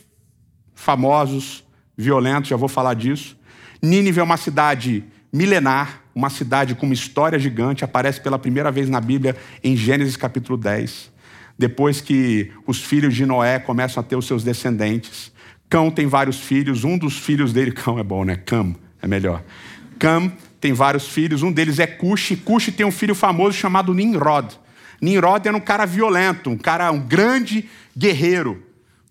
Famosos, 0.74 1.64
violentos, 1.96 2.50
já 2.50 2.56
vou 2.56 2.68
falar 2.68 2.92
disso. 2.92 3.38
Nínive 3.80 4.20
é 4.20 4.22
uma 4.22 4.36
cidade 4.36 5.02
milenar, 5.32 6.02
uma 6.14 6.28
cidade 6.28 6.74
com 6.74 6.84
uma 6.84 6.94
história 6.94 7.38
gigante, 7.38 7.84
aparece 7.84 8.20
pela 8.20 8.38
primeira 8.38 8.70
vez 8.70 8.90
na 8.90 9.00
Bíblia 9.00 9.34
em 9.64 9.74
Gênesis 9.74 10.14
capítulo 10.14 10.58
10. 10.58 11.11
Depois 11.58 12.00
que 12.00 12.50
os 12.66 12.82
filhos 12.82 13.14
de 13.14 13.26
Noé 13.26 13.58
começam 13.58 14.00
a 14.00 14.04
ter 14.04 14.16
os 14.16 14.26
seus 14.26 14.42
descendentes. 14.42 15.32
Cão 15.68 15.90
tem 15.90 16.06
vários 16.06 16.40
filhos, 16.40 16.84
um 16.84 16.98
dos 16.98 17.18
filhos 17.18 17.52
dele, 17.52 17.72
Cão 17.72 17.98
é 17.98 18.02
bom, 18.02 18.24
né? 18.24 18.36
Cam 18.36 18.74
é 19.00 19.06
melhor. 19.06 19.42
Cam 19.98 20.32
tem 20.60 20.72
vários 20.72 21.08
filhos, 21.08 21.42
um 21.42 21.50
deles 21.50 21.78
é 21.78 21.86
Cush. 21.86 22.36
Cush 22.44 22.72
tem 22.76 22.86
um 22.86 22.92
filho 22.92 23.14
famoso 23.14 23.56
chamado 23.56 23.92
Nimrod. 23.92 24.58
Nimrod 25.00 25.46
era 25.48 25.56
um 25.56 25.60
cara 25.60 25.84
violento, 25.84 26.48
um 26.48 26.56
cara, 26.56 26.92
um 26.92 27.00
grande 27.00 27.68
guerreiro, 27.96 28.62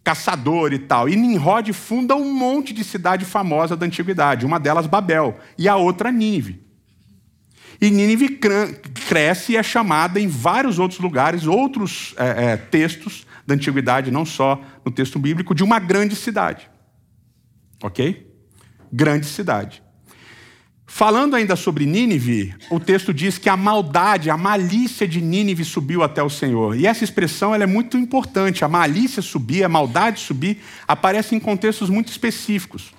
caçador 0.03 0.71
e 0.71 0.79
tal. 0.79 1.09
E 1.09 1.15
Nimrod 1.15 1.73
funda 1.73 2.15
um 2.15 2.33
monte 2.33 2.73
de 2.73 2.83
cidade 2.83 3.25
famosa 3.25 3.75
da 3.75 3.85
antiguidade, 3.85 4.45
uma 4.45 4.59
delas 4.59 4.87
Babel 4.87 5.37
e 5.57 5.67
a 5.67 5.75
outra 5.75 6.11
Nínive. 6.11 6.61
E 7.81 7.89
Nínive 7.89 8.39
cresce 9.07 9.53
e 9.53 9.57
é 9.57 9.63
chamada 9.63 10.19
em 10.19 10.27
vários 10.27 10.77
outros 10.77 10.99
lugares, 10.99 11.47
outros 11.47 12.13
é, 12.15 12.51
é, 12.51 12.57
textos 12.57 13.25
da 13.45 13.55
antiguidade, 13.55 14.11
não 14.11 14.23
só 14.23 14.61
no 14.85 14.91
texto 14.91 15.17
bíblico, 15.17 15.55
de 15.55 15.63
uma 15.63 15.79
grande 15.79 16.15
cidade. 16.15 16.69
Ok? 17.81 18.31
Grande 18.93 19.25
cidade. 19.25 19.81
Falando 20.85 21.35
ainda 21.35 21.55
sobre 21.55 21.85
Nínive, 21.87 22.53
o 22.69 22.79
texto 22.79 23.11
diz 23.11 23.39
que 23.39 23.49
a 23.49 23.57
maldade, 23.57 24.29
a 24.29 24.37
malícia 24.37 25.07
de 25.07 25.19
Nínive 25.19 25.65
subiu 25.65 26.03
até 26.03 26.21
o 26.21 26.29
Senhor. 26.29 26.77
E 26.77 26.85
essa 26.85 27.03
expressão 27.03 27.55
é 27.55 27.65
muito 27.65 27.97
importante. 27.97 28.63
A 28.63 28.67
malícia 28.67 29.23
subir, 29.23 29.63
a 29.63 29.69
maldade 29.69 30.19
subir, 30.19 30.59
aparece 30.87 31.33
em 31.33 31.39
contextos 31.39 31.89
muito 31.89 32.09
específicos. 32.09 32.93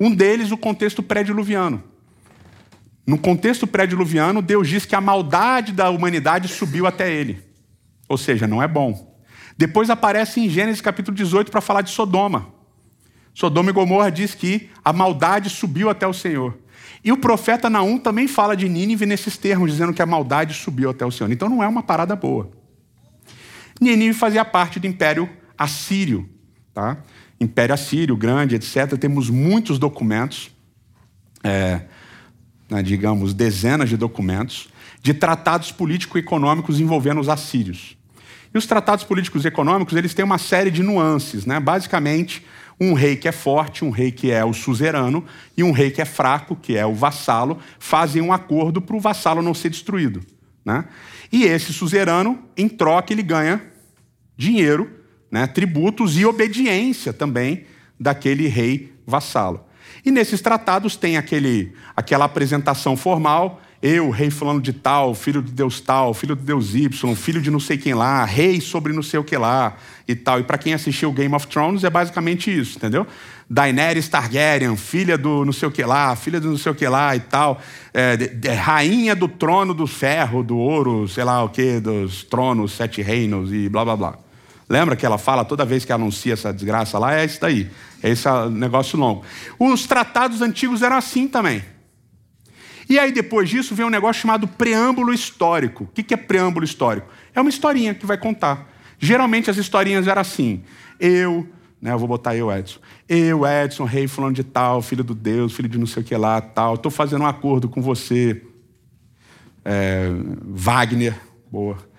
Um 0.00 0.12
deles, 0.12 0.50
o 0.50 0.56
contexto 0.56 1.02
pré-diluviano. 1.04 1.84
No 3.06 3.18
contexto 3.18 3.66
pré-diluviano, 3.66 4.40
Deus 4.40 4.68
diz 4.68 4.86
que 4.86 4.94
a 4.94 5.00
maldade 5.00 5.72
da 5.72 5.90
humanidade 5.90 6.48
subiu 6.48 6.86
até 6.86 7.12
ele. 7.12 7.42
Ou 8.08 8.16
seja, 8.16 8.46
não 8.46 8.62
é 8.62 8.68
bom. 8.68 9.14
Depois 9.56 9.90
aparece 9.90 10.40
em 10.40 10.48
Gênesis 10.48 10.80
capítulo 10.80 11.16
18 11.16 11.50
para 11.50 11.60
falar 11.60 11.82
de 11.82 11.90
Sodoma. 11.90 12.48
Sodoma 13.34 13.70
e 13.70 13.72
Gomorra 13.72 14.10
diz 14.10 14.34
que 14.34 14.70
a 14.84 14.92
maldade 14.92 15.50
subiu 15.50 15.90
até 15.90 16.06
o 16.06 16.12
Senhor. 16.12 16.56
E 17.04 17.12
o 17.12 17.16
profeta 17.18 17.68
Naum 17.68 17.98
também 17.98 18.26
fala 18.26 18.56
de 18.56 18.68
Nínive 18.68 19.04
nesses 19.04 19.36
termos, 19.36 19.70
dizendo 19.70 19.92
que 19.92 20.00
a 20.00 20.06
maldade 20.06 20.54
subiu 20.54 20.90
até 20.90 21.04
o 21.04 21.10
Senhor. 21.10 21.30
Então 21.30 21.48
não 21.48 21.62
é 21.62 21.68
uma 21.68 21.82
parada 21.82 22.16
boa. 22.16 22.50
Nínive 23.80 24.14
fazia 24.14 24.44
parte 24.44 24.80
do 24.80 24.86
Império 24.86 25.28
Assírio, 25.58 26.28
tá? 26.72 26.98
Império 27.38 27.74
Assírio, 27.74 28.16
grande, 28.16 28.54
etc. 28.54 28.96
Temos 28.98 29.28
muitos 29.28 29.78
documentos, 29.78 30.50
é, 31.42 31.82
né, 32.74 32.82
digamos, 32.82 33.32
dezenas 33.32 33.88
de 33.88 33.96
documentos, 33.96 34.68
de 35.00 35.14
tratados 35.14 35.70
político-econômicos 35.70 36.80
envolvendo 36.80 37.20
os 37.20 37.28
assírios. 37.28 37.96
E 38.52 38.58
os 38.58 38.66
tratados 38.66 39.04
políticos 39.04 39.44
e 39.44 39.48
econômicos, 39.48 39.96
eles 39.96 40.12
têm 40.12 40.24
uma 40.24 40.38
série 40.38 40.72
de 40.72 40.82
nuances, 40.82 41.46
né? 41.46 41.60
Basicamente, 41.60 42.44
um 42.80 42.92
rei 42.92 43.14
que 43.14 43.28
é 43.28 43.32
forte, 43.32 43.84
um 43.84 43.90
rei 43.90 44.10
que 44.10 44.32
é 44.32 44.44
o 44.44 44.52
suzerano, 44.52 45.24
e 45.56 45.62
um 45.62 45.70
rei 45.70 45.92
que 45.92 46.02
é 46.02 46.04
fraco, 46.04 46.56
que 46.56 46.76
é 46.76 46.84
o 46.84 46.94
vassalo, 46.94 47.58
fazem 47.78 48.20
um 48.20 48.32
acordo 48.32 48.80
para 48.80 48.96
o 48.96 49.00
vassalo 49.00 49.40
não 49.40 49.54
ser 49.54 49.70
destruído. 49.70 50.20
Né? 50.64 50.84
E 51.30 51.44
esse 51.44 51.72
suzerano, 51.72 52.42
em 52.56 52.68
troca, 52.68 53.12
ele 53.12 53.22
ganha 53.22 53.62
dinheiro, 54.36 54.90
né, 55.30 55.46
tributos 55.46 56.18
e 56.18 56.26
obediência 56.26 57.12
também 57.12 57.66
daquele 58.00 58.48
rei 58.48 58.92
vassalo. 59.06 59.64
E 60.04 60.10
nesses 60.10 60.40
tratados 60.40 60.96
tem 60.96 61.16
aquele, 61.16 61.72
aquela 61.96 62.24
apresentação 62.24 62.96
formal 62.96 63.60
eu, 63.86 64.08
rei 64.08 64.30
fulano 64.30 64.62
de 64.62 64.72
tal, 64.72 65.14
filho 65.14 65.42
de 65.42 65.52
Deus 65.52 65.78
tal, 65.78 66.14
filho 66.14 66.34
de 66.34 66.40
Deus 66.40 66.74
Y, 66.74 67.14
filho 67.14 67.38
de 67.42 67.50
não 67.50 67.60
sei 67.60 67.76
quem 67.76 67.92
lá, 67.92 68.24
rei 68.24 68.58
sobre 68.58 68.94
não 68.94 69.02
sei 69.02 69.20
o 69.20 69.24
que 69.24 69.36
lá 69.36 69.76
e 70.08 70.14
tal. 70.14 70.40
E 70.40 70.42
para 70.42 70.56
quem 70.56 70.72
assistiu 70.72 71.12
Game 71.12 71.34
of 71.34 71.46
Thrones 71.48 71.84
é 71.84 71.90
basicamente 71.90 72.50
isso, 72.50 72.78
entendeu? 72.78 73.06
Daenerys 73.48 74.08
Targaryen, 74.08 74.74
filha 74.74 75.18
do 75.18 75.44
não 75.44 75.52
sei 75.52 75.68
o 75.68 75.70
que 75.70 75.84
lá, 75.84 76.16
filha 76.16 76.40
do 76.40 76.48
não 76.48 76.56
sei 76.56 76.72
o 76.72 76.74
que 76.74 76.88
lá 76.88 77.14
e 77.14 77.20
tal, 77.20 77.60
é, 77.92 78.16
de, 78.16 78.28
de, 78.28 78.48
rainha 78.48 79.14
do 79.14 79.28
trono 79.28 79.74
do 79.74 79.86
ferro, 79.86 80.42
do 80.42 80.56
ouro, 80.56 81.06
sei 81.06 81.24
lá 81.24 81.44
o 81.44 81.50
que, 81.50 81.78
dos 81.78 82.24
tronos, 82.24 82.72
sete 82.72 83.02
reinos 83.02 83.52
e 83.52 83.68
blá 83.68 83.84
blá 83.84 83.96
blá. 83.96 84.23
Lembra 84.68 84.96
que 84.96 85.04
ela 85.04 85.18
fala 85.18 85.44
toda 85.44 85.64
vez 85.64 85.84
que 85.84 85.92
anuncia 85.92 86.32
essa 86.32 86.52
desgraça 86.52 86.98
lá? 86.98 87.14
É 87.14 87.24
isso 87.24 87.40
daí. 87.40 87.70
É 88.02 88.10
esse 88.10 88.28
negócio 88.50 88.98
longo. 88.98 89.24
Os 89.58 89.86
tratados 89.86 90.40
antigos 90.40 90.82
eram 90.82 90.96
assim 90.96 91.28
também. 91.28 91.62
E 92.88 92.98
aí, 92.98 93.12
depois 93.12 93.48
disso, 93.48 93.74
vem 93.74 93.84
um 93.86 93.90
negócio 93.90 94.22
chamado 94.22 94.46
preâmbulo 94.46 95.12
histórico. 95.12 95.84
O 95.84 95.86
que 95.86 96.12
é 96.12 96.16
preâmbulo 96.16 96.64
histórico? 96.64 97.08
É 97.34 97.40
uma 97.40 97.50
historinha 97.50 97.94
que 97.94 98.04
vai 98.04 98.18
contar. 98.18 98.70
Geralmente 98.98 99.50
as 99.50 99.56
historinhas 99.56 100.06
eram 100.06 100.20
assim. 100.20 100.62
Eu, 100.98 101.48
né, 101.80 101.92
eu 101.92 101.98
vou 101.98 102.08
botar 102.08 102.36
eu, 102.36 102.52
Edson. 102.52 102.78
Eu, 103.08 103.46
Edson, 103.46 103.84
rei 103.84 104.06
fulano 104.06 104.34
de 104.34 104.44
tal, 104.44 104.80
filho 104.82 105.04
do 105.04 105.14
Deus, 105.14 105.54
filho 105.54 105.68
de 105.68 105.78
não 105.78 105.86
sei 105.86 106.02
o 106.02 106.06
que 106.06 106.16
lá, 106.16 106.40
tal. 106.40 106.74
Estou 106.74 106.90
fazendo 106.90 107.22
um 107.22 107.26
acordo 107.26 107.68
com 107.68 107.80
você, 107.80 108.42
é, 109.64 110.10
Wagner, 110.42 111.14
boa 111.50 111.93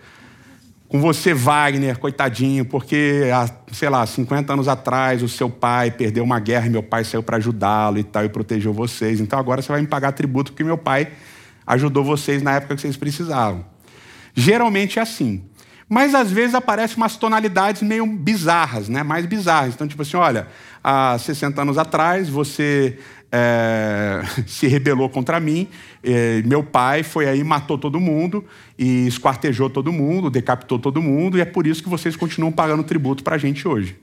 com 0.95 1.01
você, 1.01 1.33
Wagner, 1.33 1.99
coitadinho, 1.99 2.63
porque 2.63 3.29
há, 3.33 3.49
sei 3.73 3.89
lá, 3.89 4.05
50 4.05 4.53
anos 4.53 4.69
atrás 4.69 5.21
o 5.21 5.27
seu 5.27 5.49
pai 5.49 5.91
perdeu 5.91 6.23
uma 6.23 6.39
guerra 6.39 6.67
e 6.67 6.69
meu 6.69 6.81
pai 6.81 7.03
saiu 7.03 7.21
para 7.21 7.35
ajudá-lo 7.35 7.97
e 7.97 8.03
tal 8.03 8.23
e 8.23 8.29
protegeu 8.29 8.71
vocês. 8.71 9.19
Então 9.19 9.37
agora 9.37 9.61
você 9.61 9.73
vai 9.73 9.81
me 9.81 9.87
pagar 9.87 10.13
tributo 10.13 10.53
porque 10.53 10.63
meu 10.63 10.77
pai 10.77 11.09
ajudou 11.67 12.01
vocês 12.01 12.41
na 12.41 12.53
época 12.53 12.75
que 12.75 12.81
vocês 12.81 12.95
precisavam. 12.95 13.65
Geralmente 14.33 14.97
é 14.97 15.01
assim. 15.01 15.43
Mas 15.89 16.15
às 16.15 16.31
vezes 16.31 16.55
aparecem 16.55 16.95
umas 16.95 17.17
tonalidades 17.17 17.81
meio 17.81 18.05
bizarras, 18.05 18.87
né? 18.87 19.03
mais 19.03 19.25
bizarras. 19.25 19.73
Então, 19.73 19.85
tipo 19.85 20.01
assim, 20.01 20.15
olha, 20.15 20.47
há 20.81 21.17
60 21.19 21.61
anos 21.61 21.77
atrás 21.77 22.29
você 22.29 22.97
é, 23.35 24.21
se 24.47 24.67
rebelou 24.67 25.09
contra 25.09 25.39
mim. 25.39 25.67
É, 26.01 26.41
meu 26.43 26.63
pai 26.63 27.03
foi 27.03 27.27
aí, 27.27 27.43
matou 27.43 27.77
todo 27.77 27.99
mundo 27.99 28.45
e 28.79 29.05
esquartejou 29.07 29.69
todo 29.69 29.91
mundo, 29.91 30.29
decapitou 30.29 30.79
todo 30.79 31.01
mundo, 31.01 31.37
e 31.37 31.41
é 31.41 31.45
por 31.45 31.67
isso 31.67 31.83
que 31.83 31.89
vocês 31.89 32.15
continuam 32.15 32.51
pagando 32.51 32.83
tributo 32.83 33.23
para 33.23 33.35
a 33.35 33.37
gente 33.37 33.67
hoje. 33.67 33.97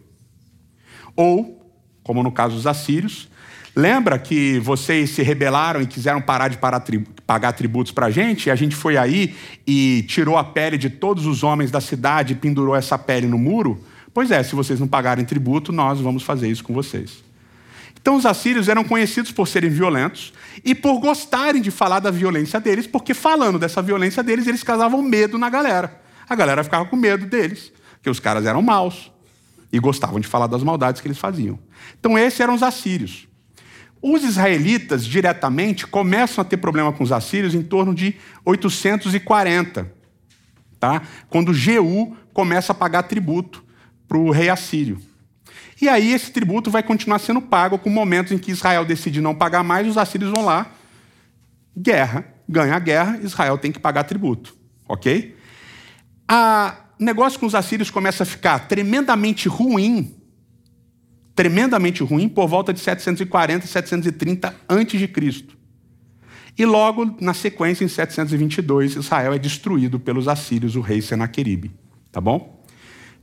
Ou, 1.16 1.66
como 2.02 2.22
no 2.22 2.30
caso 2.30 2.56
dos 2.56 2.66
assírios, 2.66 3.28
lembra 3.74 4.18
que 4.18 4.58
vocês 4.58 5.10
se 5.10 5.22
rebelaram 5.22 5.80
e 5.80 5.86
quiseram 5.86 6.20
parar 6.20 6.48
de 6.48 6.58
pagar 7.26 7.52
tributos 7.52 7.92
para 7.92 8.06
a 8.06 8.10
gente, 8.10 8.46
e 8.46 8.50
a 8.50 8.54
gente 8.54 8.76
foi 8.76 8.98
aí 8.98 9.34
e 9.66 10.04
tirou 10.08 10.36
a 10.36 10.44
pele 10.44 10.76
de 10.76 10.90
todos 10.90 11.24
os 11.26 11.42
homens 11.42 11.70
da 11.70 11.80
cidade 11.80 12.34
e 12.34 12.36
pendurou 12.36 12.76
essa 12.76 12.98
pele 12.98 13.26
no 13.26 13.38
muro? 13.38 13.82
Pois 14.12 14.30
é, 14.30 14.42
se 14.42 14.54
vocês 14.54 14.78
não 14.78 14.86
pagarem 14.86 15.24
tributo, 15.24 15.72
nós 15.72 16.00
vamos 16.00 16.22
fazer 16.22 16.50
isso 16.50 16.62
com 16.62 16.74
vocês. 16.74 17.31
Então, 18.02 18.16
os 18.16 18.26
assírios 18.26 18.68
eram 18.68 18.82
conhecidos 18.82 19.30
por 19.30 19.46
serem 19.46 19.70
violentos 19.70 20.32
e 20.64 20.74
por 20.74 20.98
gostarem 20.98 21.62
de 21.62 21.70
falar 21.70 22.00
da 22.00 22.10
violência 22.10 22.60
deles, 22.60 22.84
porque 22.84 23.14
falando 23.14 23.60
dessa 23.60 23.80
violência 23.80 24.24
deles, 24.24 24.48
eles 24.48 24.64
causavam 24.64 25.00
medo 25.00 25.38
na 25.38 25.48
galera. 25.48 26.02
A 26.28 26.34
galera 26.34 26.64
ficava 26.64 26.84
com 26.84 26.96
medo 26.96 27.26
deles, 27.26 27.72
porque 27.92 28.10
os 28.10 28.18
caras 28.18 28.44
eram 28.44 28.60
maus 28.60 29.12
e 29.72 29.78
gostavam 29.78 30.18
de 30.18 30.26
falar 30.26 30.48
das 30.48 30.64
maldades 30.64 31.00
que 31.00 31.06
eles 31.06 31.16
faziam. 31.16 31.56
Então, 32.00 32.18
esses 32.18 32.40
eram 32.40 32.54
os 32.54 32.62
assírios. 32.64 33.28
Os 34.02 34.24
israelitas, 34.24 35.06
diretamente, 35.06 35.86
começam 35.86 36.42
a 36.42 36.44
ter 36.44 36.56
problema 36.56 36.92
com 36.92 37.04
os 37.04 37.12
assírios 37.12 37.54
em 37.54 37.62
torno 37.62 37.94
de 37.94 38.16
840, 38.44 39.92
tá? 40.80 41.02
quando 41.30 41.54
Jeú 41.54 42.16
começa 42.32 42.72
a 42.72 42.74
pagar 42.74 43.04
tributo 43.04 43.64
para 44.08 44.18
o 44.18 44.32
rei 44.32 44.48
assírio. 44.48 45.00
E 45.82 45.88
aí 45.88 46.12
esse 46.12 46.30
tributo 46.30 46.70
vai 46.70 46.82
continuar 46.82 47.18
sendo 47.18 47.42
pago 47.42 47.76
com 47.76 47.90
momentos 47.90 48.30
em 48.30 48.38
que 48.38 48.52
Israel 48.52 48.84
decide 48.84 49.20
não 49.20 49.34
pagar 49.34 49.64
mais, 49.64 49.86
os 49.86 49.98
assírios 49.98 50.30
vão 50.30 50.44
lá, 50.44 50.70
guerra, 51.76 52.24
ganha 52.48 52.76
a 52.76 52.78
guerra, 52.78 53.18
Israel 53.20 53.58
tem 53.58 53.72
que 53.72 53.80
pagar 53.80 54.04
tributo, 54.04 54.56
ok? 54.88 55.36
O 56.30 57.04
negócio 57.04 57.38
com 57.40 57.46
os 57.46 57.54
assírios 57.54 57.90
começa 57.90 58.22
a 58.22 58.26
ficar 58.26 58.60
tremendamente 58.68 59.48
ruim 59.48 60.14
tremendamente 61.34 62.02
ruim 62.04 62.28
por 62.28 62.46
volta 62.46 62.72
de 62.72 62.80
740, 62.80 63.66
730 63.66 64.54
a.C. 64.68 65.46
E 66.58 66.66
logo 66.66 67.16
na 67.20 67.32
sequência, 67.32 67.84
em 67.84 67.88
722, 67.88 68.96
Israel 68.96 69.32
é 69.32 69.38
destruído 69.38 69.98
pelos 69.98 70.28
assírios, 70.28 70.76
o 70.76 70.80
rei 70.80 71.00
Senaqueribe. 71.00 71.72
Tá 72.12 72.20
bom? 72.20 72.61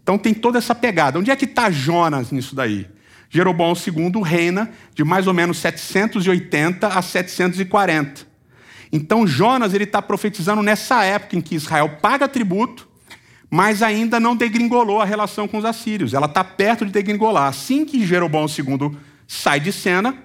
Então 0.10 0.18
tem 0.18 0.34
toda 0.34 0.58
essa 0.58 0.74
pegada. 0.74 1.20
Onde 1.20 1.30
é 1.30 1.36
que 1.36 1.46
está 1.46 1.70
Jonas 1.70 2.32
nisso 2.32 2.56
daí? 2.56 2.88
Jeroboão 3.30 3.74
II 3.74 4.24
reina 4.24 4.72
de 4.96 5.04
mais 5.04 5.28
ou 5.28 5.36
menos 5.36 5.60
780 5.60 6.88
a 6.88 7.00
740. 7.00 8.26
Então 8.92 9.28
Jonas 9.28 9.76
ele 9.76 9.84
está 9.84 10.02
profetizando 10.02 10.64
nessa 10.64 11.04
época 11.04 11.36
em 11.36 11.42
que 11.42 11.54
Israel 11.54 11.98
paga 12.02 12.28
tributo 12.28 12.90
mas 13.52 13.84
ainda 13.84 14.20
não 14.20 14.36
degringolou 14.36 15.00
a 15.00 15.06
relação 15.06 15.48
com 15.48 15.60
os 15.60 15.66
assírios. 15.66 16.16
Ela 16.16 16.26
está 16.26 16.44
perto 16.44 16.86
de 16.86 16.92
degringolar. 16.92 17.48
Assim 17.48 17.86
que 17.86 18.06
Jeroboão 18.06 18.46
II 18.46 18.96
sai 19.28 19.60
de 19.60 19.72
cena, 19.72 20.16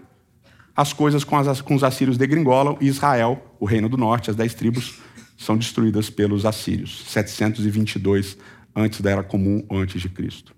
as 0.74 0.94
coisas 0.94 1.24
com, 1.24 1.36
as, 1.36 1.60
com 1.60 1.74
os 1.74 1.84
assírios 1.84 2.18
degringolam 2.18 2.76
e 2.80 2.86
Israel, 2.86 3.54
o 3.58 3.64
reino 3.66 3.88
do 3.88 3.96
norte, 3.96 4.30
as 4.30 4.36
dez 4.36 4.52
tribos, 4.52 4.98
são 5.38 5.56
destruídas 5.56 6.10
pelos 6.10 6.44
assírios. 6.44 7.04
722 7.06 8.36
antes 8.74 9.00
da 9.00 9.10
Era 9.10 9.22
Comum 9.22 9.64
ou 9.68 9.78
antes 9.78 10.00
de 10.00 10.08
Cristo. 10.08 10.54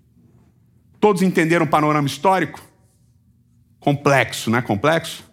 Todos 1.00 1.22
entenderam 1.22 1.66
o 1.66 1.68
panorama 1.68 2.06
histórico? 2.06 2.60
Complexo, 3.78 4.50
não 4.50 4.58
é 4.58 4.62
complexo? 4.62 5.24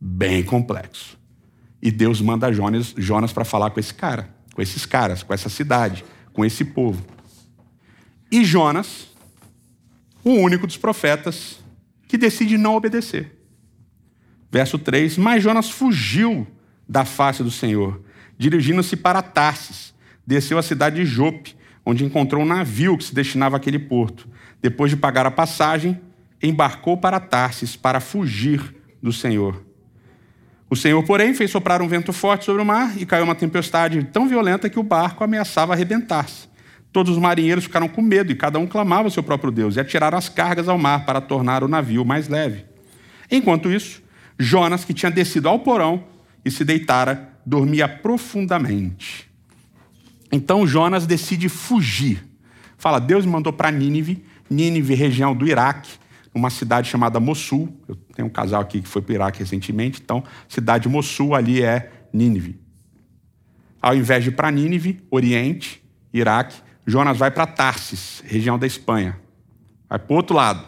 Bem 0.00 0.42
complexo. 0.42 1.18
E 1.82 1.90
Deus 1.90 2.20
manda 2.20 2.52
Jonas, 2.52 2.94
Jonas 2.96 3.32
para 3.32 3.44
falar 3.44 3.70
com 3.70 3.80
esse 3.80 3.94
cara, 3.94 4.34
com 4.54 4.62
esses 4.62 4.84
caras, 4.86 5.22
com 5.22 5.32
essa 5.32 5.48
cidade 5.48 6.04
com 6.32 6.44
esse 6.44 6.64
povo. 6.64 7.04
E 8.30 8.44
Jonas, 8.44 9.08
o 10.24 10.30
único 10.30 10.66
dos 10.66 10.76
profetas 10.76 11.58
que 12.06 12.16
decide 12.16 12.56
não 12.56 12.76
obedecer. 12.76 13.36
Verso 14.50 14.78
3: 14.78 15.18
Mas 15.18 15.42
Jonas 15.42 15.70
fugiu 15.70 16.46
da 16.88 17.04
face 17.04 17.42
do 17.42 17.50
Senhor, 17.50 18.02
dirigindo-se 18.38 18.96
para 18.96 19.22
Tarsis, 19.22 19.94
desceu 20.26 20.58
à 20.58 20.62
cidade 20.62 20.96
de 20.96 21.04
Jope, 21.04 21.54
onde 21.84 22.04
encontrou 22.04 22.42
um 22.42 22.46
navio 22.46 22.96
que 22.96 23.04
se 23.04 23.14
destinava 23.14 23.56
àquele 23.56 23.78
porto. 23.78 24.28
Depois 24.60 24.90
de 24.90 24.96
pagar 24.96 25.26
a 25.26 25.30
passagem, 25.30 26.00
embarcou 26.42 26.96
para 26.96 27.20
Tarsis 27.20 27.76
para 27.76 28.00
fugir 28.00 28.74
do 29.02 29.12
Senhor. 29.12 29.64
O 30.68 30.76
Senhor, 30.76 31.02
porém, 31.02 31.34
fez 31.34 31.50
soprar 31.50 31.82
um 31.82 31.88
vento 31.88 32.12
forte 32.12 32.44
sobre 32.44 32.62
o 32.62 32.64
mar 32.64 32.96
e 32.96 33.04
caiu 33.04 33.24
uma 33.24 33.34
tempestade 33.34 34.04
tão 34.04 34.28
violenta 34.28 34.70
que 34.70 34.78
o 34.78 34.84
barco 34.84 35.24
ameaçava 35.24 35.72
arrebentar-se. 35.72 36.48
Todos 36.92 37.12
os 37.12 37.18
marinheiros 37.18 37.64
ficaram 37.64 37.88
com 37.88 38.02
medo 38.02 38.32
e 38.32 38.36
cada 38.36 38.58
um 38.58 38.66
clamava 38.66 39.04
ao 39.04 39.10
seu 39.10 39.22
próprio 39.22 39.50
Deus 39.50 39.76
e 39.76 39.80
atiraram 39.80 40.18
as 40.18 40.28
cargas 40.28 40.68
ao 40.68 40.78
mar 40.78 41.04
para 41.04 41.20
tornar 41.20 41.62
o 41.62 41.68
navio 41.68 42.04
mais 42.04 42.28
leve. 42.28 42.64
Enquanto 43.30 43.70
isso, 43.70 44.02
Jonas, 44.38 44.84
que 44.84 44.94
tinha 44.94 45.10
descido 45.10 45.48
ao 45.48 45.60
porão 45.60 46.04
e 46.44 46.50
se 46.50 46.64
deitara, 46.64 47.30
dormia 47.46 47.88
profundamente. 47.88 49.29
Então 50.30 50.66
Jonas 50.66 51.06
decide 51.06 51.48
fugir. 51.48 52.24
Fala, 52.76 52.98
Deus 52.98 53.26
me 53.26 53.32
mandou 53.32 53.52
para 53.52 53.70
Nínive, 53.70 54.24
Nínive, 54.48 54.94
região 54.94 55.34
do 55.34 55.46
Iraque, 55.46 55.90
numa 56.34 56.50
cidade 56.50 56.88
chamada 56.88 57.20
Mossul. 57.20 57.74
Eu 57.86 57.96
tenho 58.14 58.28
um 58.28 58.30
casal 58.30 58.60
aqui 58.60 58.80
que 58.80 58.88
foi 58.88 59.02
para 59.02 59.12
o 59.12 59.14
Iraque 59.14 59.38
recentemente, 59.40 60.00
então, 60.02 60.24
cidade 60.48 60.88
Mossul 60.88 61.34
ali 61.34 61.62
é 61.62 61.90
Nínive. 62.12 62.58
Ao 63.82 63.94
invés 63.94 64.24
de 64.24 64.30
ir 64.30 64.32
para 64.32 64.50
Nínive, 64.50 65.02
Oriente, 65.10 65.82
Iraque, 66.12 66.56
Jonas 66.86 67.16
vai 67.16 67.30
para 67.30 67.46
Tarsis, 67.46 68.22
região 68.26 68.58
da 68.58 68.66
Espanha. 68.66 69.18
Vai 69.88 69.98
para 69.98 70.12
o 70.12 70.16
outro 70.16 70.36
lado. 70.36 70.66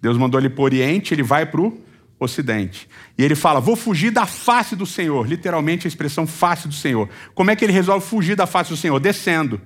Deus 0.00 0.18
mandou 0.18 0.40
ele 0.40 0.50
para 0.50 0.60
o 0.60 0.64
Oriente, 0.64 1.14
ele 1.14 1.22
vai 1.22 1.46
para 1.46 1.60
o 1.60 1.81
Ocidente. 2.22 2.88
E 3.18 3.24
ele 3.24 3.34
fala: 3.34 3.60
Vou 3.60 3.76
fugir 3.76 4.10
da 4.10 4.26
face 4.26 4.76
do 4.76 4.86
Senhor. 4.86 5.26
Literalmente 5.26 5.86
a 5.86 5.88
expressão 5.88 6.26
face 6.26 6.68
do 6.68 6.74
Senhor. 6.74 7.08
Como 7.34 7.50
é 7.50 7.56
que 7.56 7.64
ele 7.64 7.72
resolve 7.72 8.06
fugir 8.06 8.36
da 8.36 8.46
face 8.46 8.70
do 8.70 8.76
Senhor? 8.76 8.98
Descendo. 9.00 9.60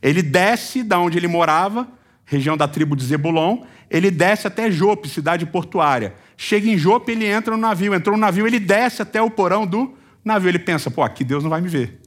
Ele 0.00 0.22
desce 0.22 0.82
da 0.82 0.98
onde 0.98 1.18
ele 1.18 1.28
morava, 1.28 1.88
região 2.24 2.56
da 2.56 2.68
tribo 2.68 2.94
de 2.94 3.04
Zebulon, 3.04 3.64
ele 3.90 4.10
desce 4.10 4.46
até 4.46 4.70
Jope, 4.70 5.08
cidade 5.08 5.46
portuária. 5.46 6.14
Chega 6.36 6.68
em 6.68 6.78
Jope, 6.78 7.12
ele 7.12 7.26
entra 7.26 7.54
no 7.54 7.60
navio. 7.60 7.94
Entrou 7.94 8.16
no 8.16 8.20
navio, 8.20 8.46
ele 8.46 8.60
desce 8.60 9.02
até 9.02 9.20
o 9.20 9.30
porão 9.30 9.66
do 9.66 9.94
navio. 10.24 10.48
Ele 10.48 10.58
pensa: 10.58 10.90
pô, 10.90 11.02
aqui 11.02 11.24
Deus 11.24 11.42
não 11.42 11.50
vai 11.50 11.60
me 11.60 11.68
ver. 11.68 12.00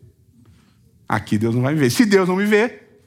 Aqui 1.07 1.37
Deus 1.37 1.55
não 1.55 1.61
vai 1.61 1.73
me 1.73 1.79
ver. 1.79 1.89
Se 1.89 2.05
Deus 2.05 2.29
não 2.29 2.35
me 2.35 2.45
ver, 2.45 3.03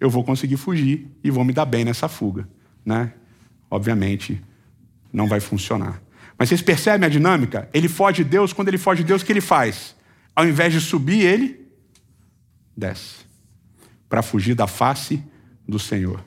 eu 0.00 0.08
vou 0.08 0.24
conseguir 0.24 0.56
fugir 0.56 1.10
e 1.22 1.30
vou 1.30 1.44
me 1.44 1.52
dar 1.52 1.66
bem 1.66 1.84
nessa 1.84 2.08
fuga. 2.08 2.48
Né? 2.84 3.12
Obviamente, 3.70 4.40
não 5.12 5.26
vai 5.26 5.40
funcionar. 5.40 6.00
Mas 6.38 6.48
vocês 6.48 6.62
percebem 6.62 7.06
a 7.06 7.10
dinâmica? 7.10 7.68
Ele 7.72 7.88
foge 7.88 8.22
de 8.22 8.30
Deus, 8.30 8.52
quando 8.52 8.68
ele 8.68 8.78
foge 8.78 9.02
de 9.02 9.08
Deus, 9.08 9.22
o 9.22 9.24
que 9.24 9.32
ele 9.32 9.40
faz? 9.40 9.94
Ao 10.34 10.46
invés 10.46 10.72
de 10.72 10.80
subir, 10.80 11.22
ele 11.22 11.66
desce 12.76 13.26
para 14.08 14.22
fugir 14.22 14.54
da 14.54 14.66
face 14.66 15.22
do 15.66 15.78
Senhor. 15.78 16.22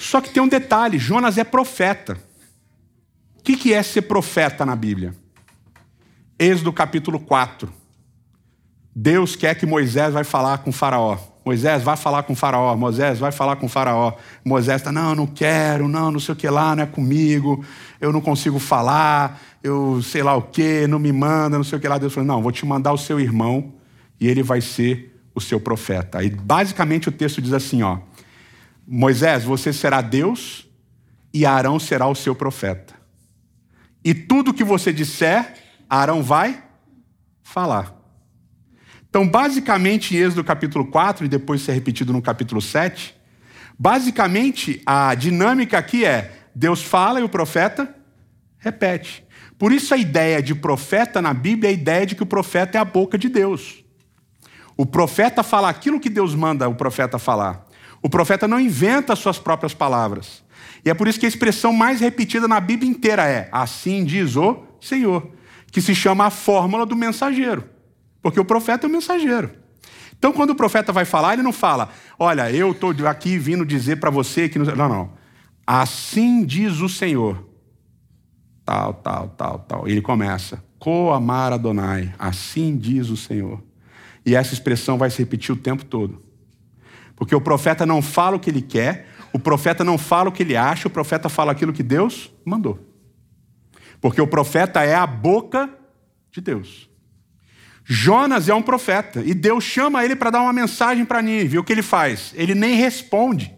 Só 0.00 0.20
que 0.20 0.30
tem 0.30 0.42
um 0.42 0.48
detalhe: 0.48 0.98
Jonas 0.98 1.38
é 1.38 1.44
profeta. 1.44 2.18
O 3.38 3.42
que 3.42 3.72
é 3.72 3.82
ser 3.82 4.02
profeta 4.02 4.66
na 4.66 4.74
Bíblia? 4.74 5.14
Êxodo 6.38 6.72
capítulo 6.72 7.20
4. 7.20 7.72
Deus 8.94 9.36
quer 9.36 9.54
que 9.54 9.64
Moisés 9.64 10.12
vai 10.12 10.24
falar 10.24 10.58
com 10.58 10.72
Faraó. 10.72 11.35
Moisés 11.46 11.84
vai 11.84 11.96
falar 11.96 12.24
com 12.24 12.34
Faraó. 12.34 12.74
Moisés 12.74 13.20
vai 13.20 13.30
falar 13.30 13.54
com 13.54 13.68
Faraó. 13.68 14.14
Moisés 14.44 14.80
está, 14.80 14.90
não, 14.90 15.14
não 15.14 15.28
quero, 15.28 15.86
não, 15.86 16.10
não 16.10 16.18
sei 16.18 16.32
o 16.32 16.36
que 16.36 16.48
lá, 16.48 16.74
não 16.74 16.82
é 16.82 16.86
comigo, 16.86 17.64
eu 18.00 18.12
não 18.12 18.20
consigo 18.20 18.58
falar, 18.58 19.40
eu 19.62 20.02
sei 20.02 20.24
lá 20.24 20.34
o 20.34 20.42
que, 20.42 20.88
não 20.88 20.98
me 20.98 21.12
manda, 21.12 21.56
não 21.56 21.62
sei 21.62 21.78
o 21.78 21.80
que 21.80 21.86
lá. 21.86 21.98
Deus 21.98 22.12
falou, 22.12 22.26
não, 22.26 22.42
vou 22.42 22.50
te 22.50 22.66
mandar 22.66 22.92
o 22.92 22.98
seu 22.98 23.20
irmão 23.20 23.72
e 24.18 24.26
ele 24.26 24.42
vai 24.42 24.60
ser 24.60 25.16
o 25.36 25.40
seu 25.40 25.60
profeta. 25.60 26.18
Aí 26.18 26.30
basicamente 26.30 27.08
o 27.08 27.12
texto 27.12 27.40
diz 27.40 27.52
assim, 27.52 27.80
ó. 27.80 27.98
Moisés, 28.84 29.44
você 29.44 29.72
será 29.72 30.00
Deus 30.00 30.66
e 31.32 31.46
Arão 31.46 31.78
será 31.78 32.08
o 32.08 32.14
seu 32.16 32.34
profeta. 32.34 32.94
E 34.04 34.12
tudo 34.12 34.52
que 34.52 34.64
você 34.64 34.92
disser, 34.92 35.54
Arão 35.88 36.24
vai 36.24 36.60
falar. 37.40 37.95
Então, 39.16 39.26
basicamente, 39.26 40.14
em 40.14 40.18
Êxodo 40.18 40.44
capítulo 40.44 40.84
4, 40.88 41.24
e 41.24 41.28
depois 41.28 41.62
ser 41.62 41.72
repetido 41.72 42.12
no 42.12 42.20
capítulo 42.20 42.60
7, 42.60 43.16
basicamente 43.78 44.82
a 44.84 45.14
dinâmica 45.14 45.78
aqui 45.78 46.04
é: 46.04 46.32
Deus 46.54 46.82
fala 46.82 47.18
e 47.18 47.22
o 47.22 47.28
profeta 47.30 47.96
repete. 48.58 49.24
Por 49.58 49.72
isso 49.72 49.94
a 49.94 49.96
ideia 49.96 50.42
de 50.42 50.54
profeta 50.54 51.22
na 51.22 51.32
Bíblia 51.32 51.70
é 51.70 51.72
a 51.72 51.74
ideia 51.74 52.04
de 52.04 52.14
que 52.14 52.22
o 52.22 52.26
profeta 52.26 52.76
é 52.76 52.80
a 52.82 52.84
boca 52.84 53.16
de 53.16 53.30
Deus. 53.30 53.82
O 54.76 54.84
profeta 54.84 55.42
fala 55.42 55.70
aquilo 55.70 55.98
que 55.98 56.10
Deus 56.10 56.34
manda 56.34 56.68
o 56.68 56.74
profeta 56.74 57.18
falar. 57.18 57.64
O 58.02 58.10
profeta 58.10 58.46
não 58.46 58.60
inventa 58.60 59.14
as 59.14 59.18
suas 59.18 59.38
próprias 59.38 59.72
palavras. 59.72 60.44
E 60.84 60.90
é 60.90 60.94
por 60.94 61.08
isso 61.08 61.18
que 61.18 61.24
a 61.24 61.28
expressão 61.30 61.72
mais 61.72 62.02
repetida 62.02 62.46
na 62.46 62.60
Bíblia 62.60 62.90
inteira 62.90 63.26
é: 63.26 63.48
Assim 63.50 64.04
diz 64.04 64.36
o 64.36 64.62
Senhor, 64.78 65.26
que 65.72 65.80
se 65.80 65.94
chama 65.94 66.26
a 66.26 66.30
fórmula 66.30 66.84
do 66.84 66.94
mensageiro. 66.94 67.75
Porque 68.22 68.40
o 68.40 68.44
profeta 68.44 68.86
é 68.86 68.88
o 68.88 68.92
mensageiro. 68.92 69.50
Então, 70.18 70.32
quando 70.32 70.50
o 70.50 70.54
profeta 70.54 70.92
vai 70.92 71.04
falar, 71.04 71.34
ele 71.34 71.42
não 71.42 71.52
fala: 71.52 71.90
Olha, 72.18 72.50
eu 72.50 72.72
estou 72.72 72.92
aqui 73.06 73.38
vindo 73.38 73.64
dizer 73.64 73.96
para 73.96 74.10
você 74.10 74.48
que. 74.48 74.58
Não, 74.58 74.88
não. 74.88 75.12
Assim 75.66 76.44
diz 76.44 76.80
o 76.80 76.88
Senhor. 76.88 77.46
Tal, 78.64 78.94
tal, 78.94 79.28
tal, 79.30 79.58
tal. 79.60 79.88
Ele 79.88 80.00
começa: 80.00 80.62
Coamar 80.78 81.52
Adonai. 81.52 82.14
Assim 82.18 82.76
diz 82.76 83.10
o 83.10 83.16
Senhor. 83.16 83.62
E 84.24 84.34
essa 84.34 84.54
expressão 84.54 84.98
vai 84.98 85.10
se 85.10 85.18
repetir 85.18 85.54
o 85.54 85.58
tempo 85.58 85.84
todo. 85.84 86.22
Porque 87.14 87.34
o 87.34 87.40
profeta 87.40 87.86
não 87.86 88.02
fala 88.02 88.36
o 88.36 88.40
que 88.40 88.50
ele 88.50 88.60
quer, 88.60 89.08
o 89.32 89.38
profeta 89.38 89.82
não 89.84 89.96
fala 89.96 90.28
o 90.28 90.32
que 90.32 90.42
ele 90.42 90.56
acha, 90.56 90.88
o 90.88 90.90
profeta 90.90 91.28
fala 91.28 91.52
aquilo 91.52 91.72
que 91.72 91.82
Deus 91.82 92.32
mandou. 92.44 92.78
Porque 94.00 94.20
o 94.20 94.26
profeta 94.26 94.82
é 94.82 94.94
a 94.94 95.06
boca 95.06 95.70
de 96.30 96.40
Deus. 96.40 96.85
Jonas 97.88 98.48
é 98.48 98.54
um 98.54 98.62
profeta 98.62 99.22
e 99.24 99.32
Deus 99.32 99.62
chama 99.62 100.04
ele 100.04 100.16
para 100.16 100.30
dar 100.30 100.42
uma 100.42 100.52
mensagem 100.52 101.04
para 101.04 101.22
Nínive. 101.22 101.58
O 101.58 101.64
que 101.64 101.72
ele 101.72 101.82
faz? 101.82 102.32
Ele 102.34 102.54
nem 102.54 102.74
responde. 102.74 103.54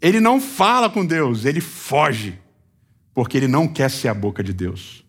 Ele 0.00 0.20
não 0.20 0.40
fala 0.40 0.90
com 0.90 1.06
Deus, 1.06 1.44
ele 1.44 1.60
foge. 1.60 2.38
Porque 3.14 3.36
ele 3.36 3.46
não 3.46 3.68
quer 3.68 3.88
ser 3.88 4.08
a 4.08 4.14
boca 4.14 4.42
de 4.42 4.52
Deus. 4.52 5.06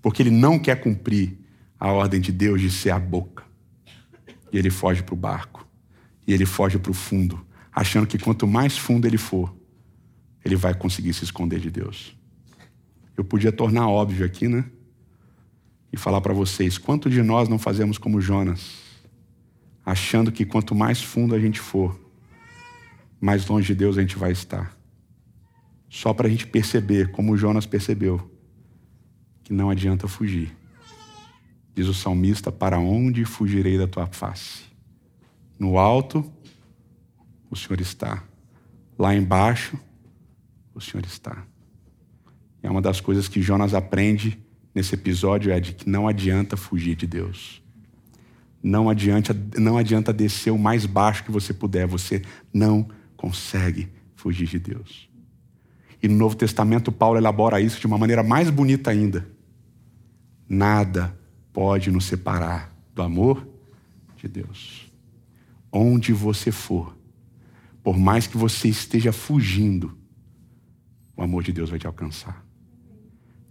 Porque 0.00 0.22
ele 0.22 0.30
não 0.30 0.58
quer 0.58 0.80
cumprir 0.80 1.36
a 1.78 1.90
ordem 1.90 2.20
de 2.20 2.30
Deus 2.30 2.60
de 2.60 2.70
ser 2.70 2.90
a 2.90 2.98
boca. 2.98 3.42
E 4.52 4.56
ele 4.56 4.70
foge 4.70 5.02
para 5.02 5.14
o 5.14 5.16
barco. 5.16 5.66
E 6.26 6.32
ele 6.32 6.46
foge 6.46 6.78
para 6.78 6.92
o 6.92 6.94
fundo 6.94 7.44
achando 7.72 8.06
que 8.06 8.18
quanto 8.18 8.46
mais 8.46 8.76
fundo 8.76 9.06
ele 9.06 9.18
for, 9.18 9.54
ele 10.44 10.56
vai 10.56 10.74
conseguir 10.74 11.14
se 11.14 11.24
esconder 11.24 11.60
de 11.60 11.70
Deus. 11.70 12.16
Eu 13.16 13.24
podia 13.24 13.52
tornar 13.52 13.88
óbvio 13.88 14.24
aqui, 14.24 14.48
né? 14.48 14.64
E 15.92 15.96
falar 15.96 16.20
para 16.20 16.34
vocês: 16.34 16.78
quanto 16.78 17.10
de 17.10 17.22
nós 17.22 17.48
não 17.48 17.58
fazemos 17.58 17.98
como 17.98 18.20
Jonas, 18.20 18.78
achando 19.84 20.30
que 20.30 20.44
quanto 20.44 20.74
mais 20.74 21.02
fundo 21.02 21.34
a 21.34 21.38
gente 21.38 21.60
for, 21.60 21.98
mais 23.20 23.46
longe 23.46 23.68
de 23.68 23.74
Deus 23.74 23.98
a 23.98 24.00
gente 24.00 24.16
vai 24.16 24.32
estar. 24.32 24.76
Só 25.88 26.14
para 26.14 26.28
a 26.28 26.30
gente 26.30 26.46
perceber, 26.46 27.10
como 27.10 27.36
Jonas 27.36 27.66
percebeu, 27.66 28.30
que 29.42 29.52
não 29.52 29.68
adianta 29.70 30.06
fugir. 30.06 30.56
Diz 31.74 31.86
o 31.86 31.94
salmista: 31.94 32.52
Para 32.52 32.78
onde 32.78 33.24
fugirei 33.24 33.76
da 33.76 33.86
tua 33.86 34.06
face? 34.06 34.62
No 35.58 35.78
alto 35.78 36.32
o 37.50 37.56
Senhor 37.56 37.80
está. 37.80 38.22
Lá 38.96 39.14
embaixo, 39.14 39.76
o 40.72 40.80
Senhor 40.80 41.04
está. 41.04 41.44
É 42.62 42.70
uma 42.70 42.80
das 42.80 43.00
coisas 43.00 43.26
que 43.26 43.42
Jonas 43.42 43.74
aprende 43.74 44.38
nesse 44.74 44.94
episódio 44.94 45.52
é 45.52 45.60
de 45.60 45.72
que 45.72 45.88
não 45.88 46.06
adianta 46.06 46.56
fugir 46.56 46.94
de 46.94 47.06
Deus. 47.06 47.62
Não 48.62 48.90
adianta, 48.90 49.34
não 49.56 49.78
adianta 49.78 50.12
descer 50.12 50.50
o 50.50 50.58
mais 50.58 50.84
baixo 50.84 51.24
que 51.24 51.30
você 51.30 51.52
puder, 51.52 51.86
você 51.86 52.22
não 52.52 52.88
consegue 53.16 53.88
fugir 54.14 54.46
de 54.46 54.58
Deus. 54.58 55.08
E 56.02 56.08
no 56.08 56.16
Novo 56.16 56.36
Testamento, 56.36 56.92
Paulo 56.92 57.18
elabora 57.18 57.60
isso 57.60 57.80
de 57.80 57.86
uma 57.86 57.98
maneira 57.98 58.22
mais 58.22 58.50
bonita 58.50 58.90
ainda. 58.90 59.26
Nada 60.48 61.18
pode 61.52 61.90
nos 61.90 62.04
separar 62.04 62.74
do 62.94 63.02
amor 63.02 63.46
de 64.16 64.28
Deus. 64.28 64.90
Onde 65.72 66.12
você 66.12 66.50
for, 66.50 66.96
por 67.82 67.98
mais 67.98 68.26
que 68.26 68.36
você 68.36 68.68
esteja 68.68 69.12
fugindo, 69.12 69.96
o 71.16 71.22
amor 71.22 71.42
de 71.42 71.52
Deus 71.52 71.70
vai 71.70 71.78
te 71.78 71.86
alcançar. 71.86 72.44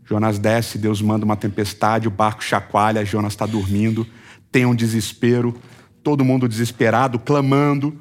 Jonas 0.10 0.39
desce, 0.39 0.80
Deus 0.80 1.04
manda 1.04 1.24
uma 1.24 1.36
tempestade, 1.36 2.08
o 2.08 2.12
barco 2.12 2.43
chacoalha, 2.43 3.06
Jonas 3.06 3.34
está 3.34 3.45
dormindo, 3.45 4.08
tem 4.52 4.65
um 4.65 4.74
desespero, 4.74 5.56
todo 6.02 6.26
mundo 6.26 6.50
desesperado, 6.50 7.19
clamando. 7.19 7.95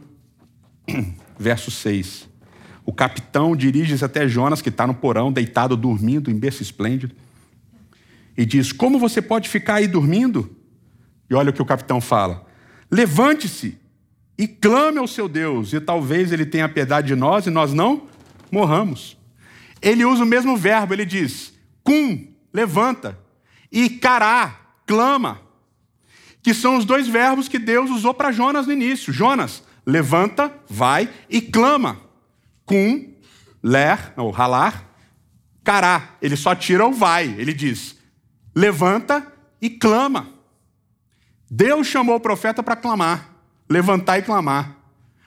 Verso 1.38 1.70
6. 1.70 2.26
O 2.82 2.94
capitão 2.94 3.54
dirige-se 3.54 4.02
até 4.02 4.26
Jonas, 4.26 4.62
que 4.62 4.70
está 4.70 4.86
no 4.86 4.94
porão, 4.94 5.30
deitado, 5.30 5.76
dormindo, 5.76 6.30
em 6.30 6.38
berço 6.38 6.62
esplêndido, 6.62 7.14
e 8.34 8.46
diz: 8.46 8.72
Como 8.72 8.98
você 8.98 9.20
pode 9.20 9.46
ficar 9.46 9.74
aí 9.74 9.86
dormindo? 9.86 10.56
E 11.28 11.34
olha 11.34 11.50
o 11.50 11.52
que 11.52 11.60
o 11.60 11.66
capitão 11.66 12.00
fala: 12.00 12.46
Levante-se 12.90 13.78
e 14.38 14.48
clame 14.48 14.96
ao 14.96 15.06
seu 15.06 15.28
Deus, 15.28 15.74
e 15.74 15.80
talvez 15.80 16.32
ele 16.32 16.46
tenha 16.46 16.70
piedade 16.70 17.08
de 17.08 17.14
nós 17.14 17.46
e 17.46 17.50
nós 17.50 17.74
não 17.74 18.08
morramos. 18.50 19.18
Ele 19.82 20.06
usa 20.06 20.24
o 20.24 20.26
mesmo 20.26 20.56
verbo, 20.56 20.94
ele 20.94 21.04
diz: 21.04 21.57
cum, 21.88 22.28
levanta, 22.52 23.18
e 23.72 23.88
cará, 23.88 24.60
clama, 24.86 25.40
que 26.42 26.52
são 26.52 26.76
os 26.76 26.84
dois 26.84 27.08
verbos 27.08 27.48
que 27.48 27.58
Deus 27.58 27.90
usou 27.90 28.12
para 28.12 28.30
Jonas 28.30 28.66
no 28.66 28.74
início. 28.74 29.10
Jonas, 29.10 29.62
levanta, 29.86 30.52
vai 30.68 31.08
e 31.30 31.40
clama. 31.40 31.98
Cum, 32.66 33.14
ler, 33.62 34.12
ou 34.18 34.30
ralar, 34.30 34.84
cará. 35.64 36.16
Ele 36.20 36.36
só 36.36 36.54
tira 36.54 36.86
o 36.86 36.92
vai. 36.92 37.34
Ele 37.38 37.54
diz: 37.54 37.96
levanta 38.54 39.26
e 39.60 39.70
clama. 39.70 40.28
Deus 41.50 41.86
chamou 41.86 42.16
o 42.16 42.20
profeta 42.20 42.62
para 42.62 42.76
clamar 42.76 43.38
levantar 43.68 44.18
e 44.18 44.22
clamar. 44.22 44.76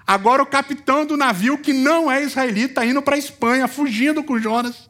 Agora 0.06 0.42
o 0.42 0.48
capitão 0.48 1.06
do 1.06 1.16
navio, 1.16 1.58
que 1.58 1.72
não 1.72 2.12
é 2.12 2.24
israelita, 2.24 2.84
indo 2.84 3.02
para 3.02 3.16
a 3.16 3.20
Espanha, 3.20 3.68
fugindo 3.68 4.24
com 4.24 4.40
Jonas. 4.40 4.90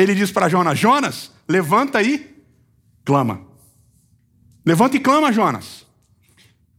Ele 0.00 0.14
diz 0.14 0.32
para 0.32 0.48
Jonas: 0.48 0.78
Jonas, 0.78 1.30
levanta 1.46 2.02
e 2.02 2.42
clama. 3.04 3.42
Levanta 4.64 4.96
e 4.96 5.00
clama, 5.00 5.32
Jonas. 5.32 5.86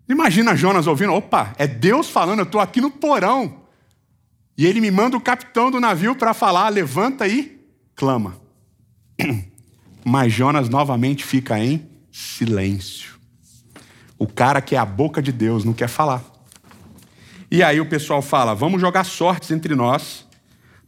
Imagina 0.09 0.55
Jonas 0.55 0.87
ouvindo: 0.87 1.13
opa, 1.13 1.53
é 1.57 1.67
Deus 1.67 2.09
falando, 2.09 2.39
eu 2.39 2.45
estou 2.45 2.59
aqui 2.59 2.81
no 2.81 2.89
porão. 2.89 3.61
E 4.57 4.65
ele 4.65 4.81
me 4.81 4.89
manda 4.89 5.15
o 5.15 5.21
capitão 5.21 5.69
do 5.69 5.79
navio 5.79 6.15
para 6.15 6.33
falar: 6.33 6.67
levanta 6.69 7.27
e 7.27 7.61
clama. 7.95 8.37
Mas 10.03 10.33
Jonas 10.33 10.67
novamente 10.67 11.23
fica 11.23 11.59
em 11.59 11.87
silêncio. 12.11 13.19
O 14.17 14.25
cara 14.25 14.61
que 14.61 14.75
é 14.75 14.79
a 14.79 14.85
boca 14.85 15.21
de 15.21 15.31
Deus 15.31 15.63
não 15.63 15.73
quer 15.73 15.87
falar. 15.87 16.23
E 17.51 17.61
aí 17.61 17.79
o 17.79 17.85
pessoal 17.85 18.21
fala: 18.21 18.55
vamos 18.55 18.81
jogar 18.81 19.03
sortes 19.03 19.51
entre 19.51 19.75
nós 19.75 20.25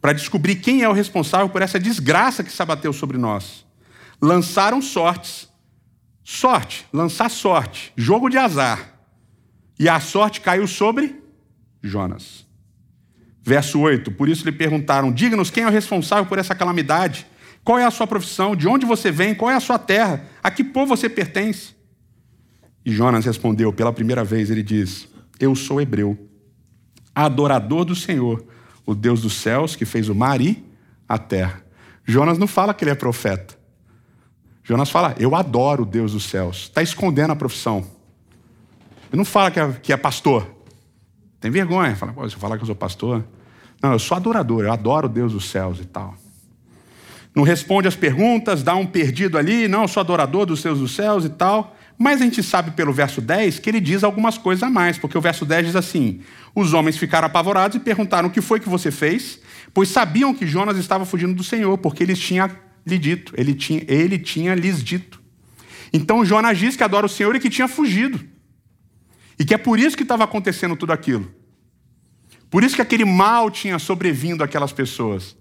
para 0.04 0.12
descobrir 0.12 0.56
quem 0.56 0.82
é 0.82 0.88
o 0.88 0.92
responsável 0.92 1.48
por 1.48 1.62
essa 1.62 1.80
desgraça 1.80 2.44
que 2.44 2.52
se 2.52 2.60
abateu 2.60 2.92
sobre 2.92 3.16
nós. 3.16 3.64
Lançaram 4.20 4.82
sortes. 4.82 5.48
Sorte, 6.22 6.86
lançar 6.92 7.30
sorte, 7.30 7.90
jogo 7.96 8.28
de 8.28 8.36
azar. 8.36 8.98
E 9.78 9.88
a 9.88 9.98
sorte 10.00 10.42
caiu 10.42 10.66
sobre 10.66 11.22
Jonas. 11.82 12.46
Verso 13.42 13.80
8: 13.80 14.12
Por 14.12 14.28
isso 14.28 14.44
lhe 14.44 14.52
perguntaram: 14.52 15.10
Diga-nos 15.10 15.48
quem 15.48 15.64
é 15.64 15.68
o 15.68 15.70
responsável 15.70 16.26
por 16.26 16.38
essa 16.38 16.54
calamidade? 16.54 17.26
Qual 17.64 17.78
é 17.78 17.86
a 17.86 17.90
sua 17.90 18.06
profissão? 18.06 18.54
De 18.54 18.68
onde 18.68 18.84
você 18.84 19.10
vem? 19.10 19.34
Qual 19.34 19.50
é 19.50 19.54
a 19.54 19.60
sua 19.60 19.78
terra? 19.78 20.26
A 20.42 20.50
que 20.50 20.62
povo 20.62 20.94
você 20.94 21.08
pertence? 21.08 21.74
E 22.84 22.92
Jonas 22.92 23.24
respondeu 23.24 23.72
pela 23.72 23.90
primeira 23.90 24.22
vez: 24.22 24.50
ele 24.50 24.62
diz: 24.62 25.08
Eu 25.40 25.54
sou 25.56 25.80
hebreu, 25.80 26.28
adorador 27.14 27.86
do 27.86 27.94
Senhor, 27.94 28.52
o 28.86 28.94
Deus 28.94 29.22
dos 29.22 29.34
céus 29.34 29.76
que 29.76 29.84
fez 29.84 30.08
o 30.08 30.14
mar 30.14 30.40
e 30.40 30.64
a 31.08 31.18
terra. 31.18 31.62
Jonas 32.04 32.38
não 32.38 32.46
fala 32.46 32.74
que 32.74 32.84
ele 32.84 32.90
é 32.90 32.94
profeta. 32.94 33.56
Jonas 34.62 34.90
fala: 34.90 35.14
Eu 35.18 35.34
adoro 35.34 35.82
o 35.82 35.86
Deus 35.86 36.12
dos 36.12 36.24
céus. 36.24 36.64
Está 36.64 36.82
escondendo 36.82 37.32
a 37.32 37.36
profissão. 37.36 37.86
Ele 39.10 39.18
não 39.18 39.24
fala 39.24 39.50
que 39.50 39.60
é, 39.60 39.72
que 39.72 39.92
é 39.92 39.96
pastor. 39.96 40.46
Tem 41.40 41.50
vergonha. 41.50 41.94
Fala, 41.94 42.12
Pô, 42.12 42.28
se 42.28 42.34
eu 42.34 42.40
falar 42.40 42.56
que 42.56 42.62
eu 42.62 42.66
sou 42.66 42.74
pastor. 42.74 43.24
Não, 43.82 43.92
eu 43.92 43.98
sou 43.98 44.16
adorador, 44.16 44.64
eu 44.64 44.72
adoro 44.72 45.06
o 45.06 45.10
Deus 45.10 45.32
dos 45.32 45.50
céus 45.50 45.78
e 45.78 45.84
tal. 45.84 46.14
Não 47.34 47.42
responde 47.42 47.86
as 47.86 47.94
perguntas, 47.96 48.62
dá 48.62 48.74
um 48.74 48.86
perdido 48.86 49.36
ali, 49.36 49.68
não, 49.68 49.82
eu 49.82 49.88
sou 49.88 50.00
adorador 50.00 50.46
dos 50.46 50.62
Deus 50.62 50.78
dos 50.78 50.94
céus 50.94 51.24
e 51.24 51.28
tal. 51.28 51.76
Mas 51.98 52.20
a 52.20 52.24
gente 52.24 52.42
sabe 52.42 52.72
pelo 52.72 52.92
verso 52.92 53.20
10 53.20 53.58
que 53.60 53.70
ele 53.70 53.80
diz 53.80 54.02
algumas 54.02 54.36
coisas 54.36 54.62
a 54.62 54.70
mais, 54.70 54.98
porque 54.98 55.16
o 55.16 55.20
verso 55.20 55.44
10 55.44 55.66
diz 55.66 55.76
assim: 55.76 56.20
Os 56.54 56.72
homens 56.72 56.96
ficaram 56.96 57.26
apavorados 57.26 57.76
e 57.76 57.80
perguntaram: 57.80 58.28
O 58.28 58.32
que 58.32 58.40
foi 58.40 58.58
que 58.58 58.68
você 58.68 58.90
fez? 58.90 59.40
Pois 59.72 59.88
sabiam 59.88 60.34
que 60.34 60.46
Jonas 60.46 60.76
estava 60.76 61.04
fugindo 61.04 61.34
do 61.34 61.44
Senhor, 61.44 61.78
porque 61.78 62.02
ele 62.02 62.14
tinha 62.14 62.50
lhe 62.86 62.98
dito, 62.98 63.32
ele 63.36 63.54
tinha, 63.54 63.84
ele 63.86 64.18
tinha 64.18 64.54
lhes 64.54 64.82
dito. 64.82 65.22
Então 65.92 66.24
Jonas 66.24 66.58
diz 66.58 66.76
que 66.76 66.82
adora 66.82 67.06
o 67.06 67.08
Senhor 67.08 67.34
e 67.36 67.40
que 67.40 67.48
tinha 67.48 67.68
fugido. 67.68 68.20
E 69.38 69.44
que 69.44 69.54
é 69.54 69.58
por 69.58 69.78
isso 69.78 69.96
que 69.96 70.02
estava 70.02 70.24
acontecendo 70.24 70.76
tudo 70.76 70.92
aquilo. 70.92 71.32
Por 72.50 72.62
isso 72.62 72.76
que 72.76 72.82
aquele 72.82 73.04
mal 73.04 73.50
tinha 73.50 73.78
sobrevindo 73.78 74.44
àquelas 74.44 74.72
pessoas. 74.72 75.36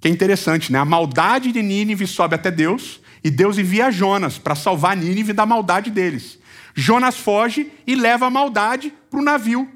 Que 0.00 0.08
é 0.08 0.10
interessante, 0.10 0.70
né? 0.70 0.78
A 0.78 0.84
maldade 0.84 1.50
de 1.50 1.62
Nínive 1.62 2.06
sobe 2.06 2.34
até 2.34 2.50
Deus, 2.50 3.00
e 3.24 3.30
Deus 3.30 3.56
envia 3.56 3.90
Jonas 3.90 4.36
para 4.36 4.54
salvar 4.54 4.94
Nínive 4.94 5.32
da 5.32 5.46
maldade 5.46 5.90
deles. 5.90 6.38
Jonas 6.74 7.16
foge 7.16 7.72
e 7.86 7.94
leva 7.94 8.26
a 8.26 8.30
maldade 8.30 8.92
para 9.10 9.18
o 9.18 9.24
navio. 9.24 9.66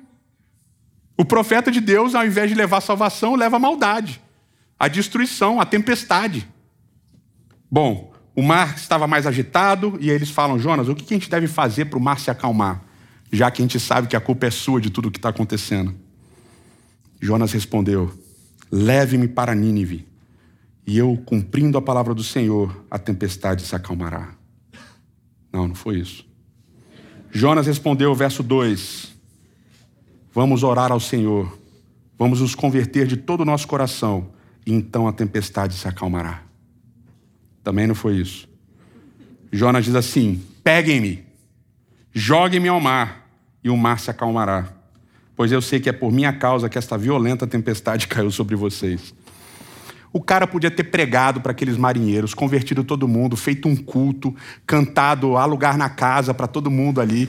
O 1.17 1.25
profeta 1.25 1.71
de 1.71 1.81
Deus, 1.81 2.15
ao 2.15 2.27
invés 2.27 2.51
de 2.51 2.55
levar 2.55 2.83
salvação, 2.83 3.35
leva 3.35 3.57
a 3.57 3.61
maldade, 3.61 4.21
a 4.79 4.87
destruição, 4.87 5.61
a 5.61 5.65
tempestade. 5.65 6.47
Bom, 7.71 8.13
o 8.37 8.43
mar 8.43 8.77
estava 8.77 9.07
mais 9.07 9.27
agitado 9.27 9.97
e 10.01 10.11
eles 10.11 10.31
falam: 10.31 10.59
Jonas, 10.59 10.89
o 10.89 10.95
que 10.95 11.15
a 11.15 11.17
gente 11.17 11.31
deve 11.31 11.47
fazer 11.47 11.87
para 11.87 11.99
o 11.99 12.03
mar 12.03 12.21
se 12.21 12.31
acalmar? 12.31 12.83
Já 13.33 13.51
que 13.51 13.63
a 13.63 13.65
gente 13.65 13.81
sabe 13.81 14.09
que 14.09 14.17
a 14.17 14.21
culpa 14.21 14.47
é 14.47 14.51
sua 14.51 14.81
de 14.81 14.91
tudo 14.91 15.09
o 15.09 15.11
que 15.11 15.19
está 15.19 15.31
acontecendo. 15.31 15.95
Jonas 17.21 17.53
respondeu: 17.53 18.13
Leve-me 18.71 19.27
para 19.27 19.55
Nínive, 19.55 20.08
e 20.89 20.97
eu, 20.97 21.23
cumprindo 21.27 21.77
a 21.77 21.83
palavra 21.83 22.15
do 22.15 22.25
Senhor, 22.25 22.75
a 22.91 22.99
tempestade 22.99 23.61
se 23.61 23.77
acalmará. 23.77 24.31
Não, 25.53 25.69
não 25.69 25.75
foi 25.75 25.99
isso. 25.99 26.27
Jonas 27.31 27.67
respondeu, 27.67 28.15
verso 28.15 28.43
2: 28.43 29.15
Vamos 30.33 30.63
orar 30.63 30.91
ao 30.91 30.99
Senhor, 30.99 31.59
vamos 32.19 32.41
nos 32.41 32.55
converter 32.55 33.07
de 33.07 33.19
todo 33.19 33.43
o 33.43 33.45
nosso 33.45 33.69
coração, 33.69 34.31
e 34.65 34.73
então 34.73 35.07
a 35.07 35.13
tempestade 35.13 35.75
se 35.75 35.87
acalmará. 35.87 36.43
Também 37.63 37.87
não 37.87 37.95
foi 37.95 38.17
isso. 38.17 38.49
Jonas 39.53 39.85
diz 39.85 39.95
assim: 39.95 40.43
Peguem-me, 40.65 41.23
joguem-me 42.15 42.69
ao 42.69 42.81
mar, 42.81 43.29
e 43.63 43.69
o 43.69 43.77
mar 43.77 44.01
se 44.01 44.11
acalmará 44.11 44.73
pois 45.39 45.53
eu 45.53 45.63
sei 45.63 45.79
que 45.79 45.89
é 45.89 45.93
por 45.93 46.11
minha 46.11 46.33
causa 46.33 46.69
que 46.69 46.77
esta 46.77 46.99
violenta 46.99 47.47
tempestade 47.47 48.09
caiu 48.11 48.29
sobre 48.29 48.57
vocês. 48.57 49.15
O 50.13 50.23
cara 50.23 50.47
podia 50.47 50.71
ter 50.71 50.85
pregado 50.85 51.41
para 51.41 51.53
aqueles 51.53 51.77
marinheiros, 51.77 52.33
convertido 52.33 52.83
todo 52.83 53.07
mundo, 53.07 53.37
feito 53.37 53.69
um 53.69 53.77
culto, 53.77 54.35
cantado 54.67 55.37
há 55.37 55.45
lugar 55.45 55.77
na 55.77 55.91
casa 55.91 56.33
para 56.33 56.47
todo 56.47 56.71
mundo 56.71 57.01
ali. 57.01 57.29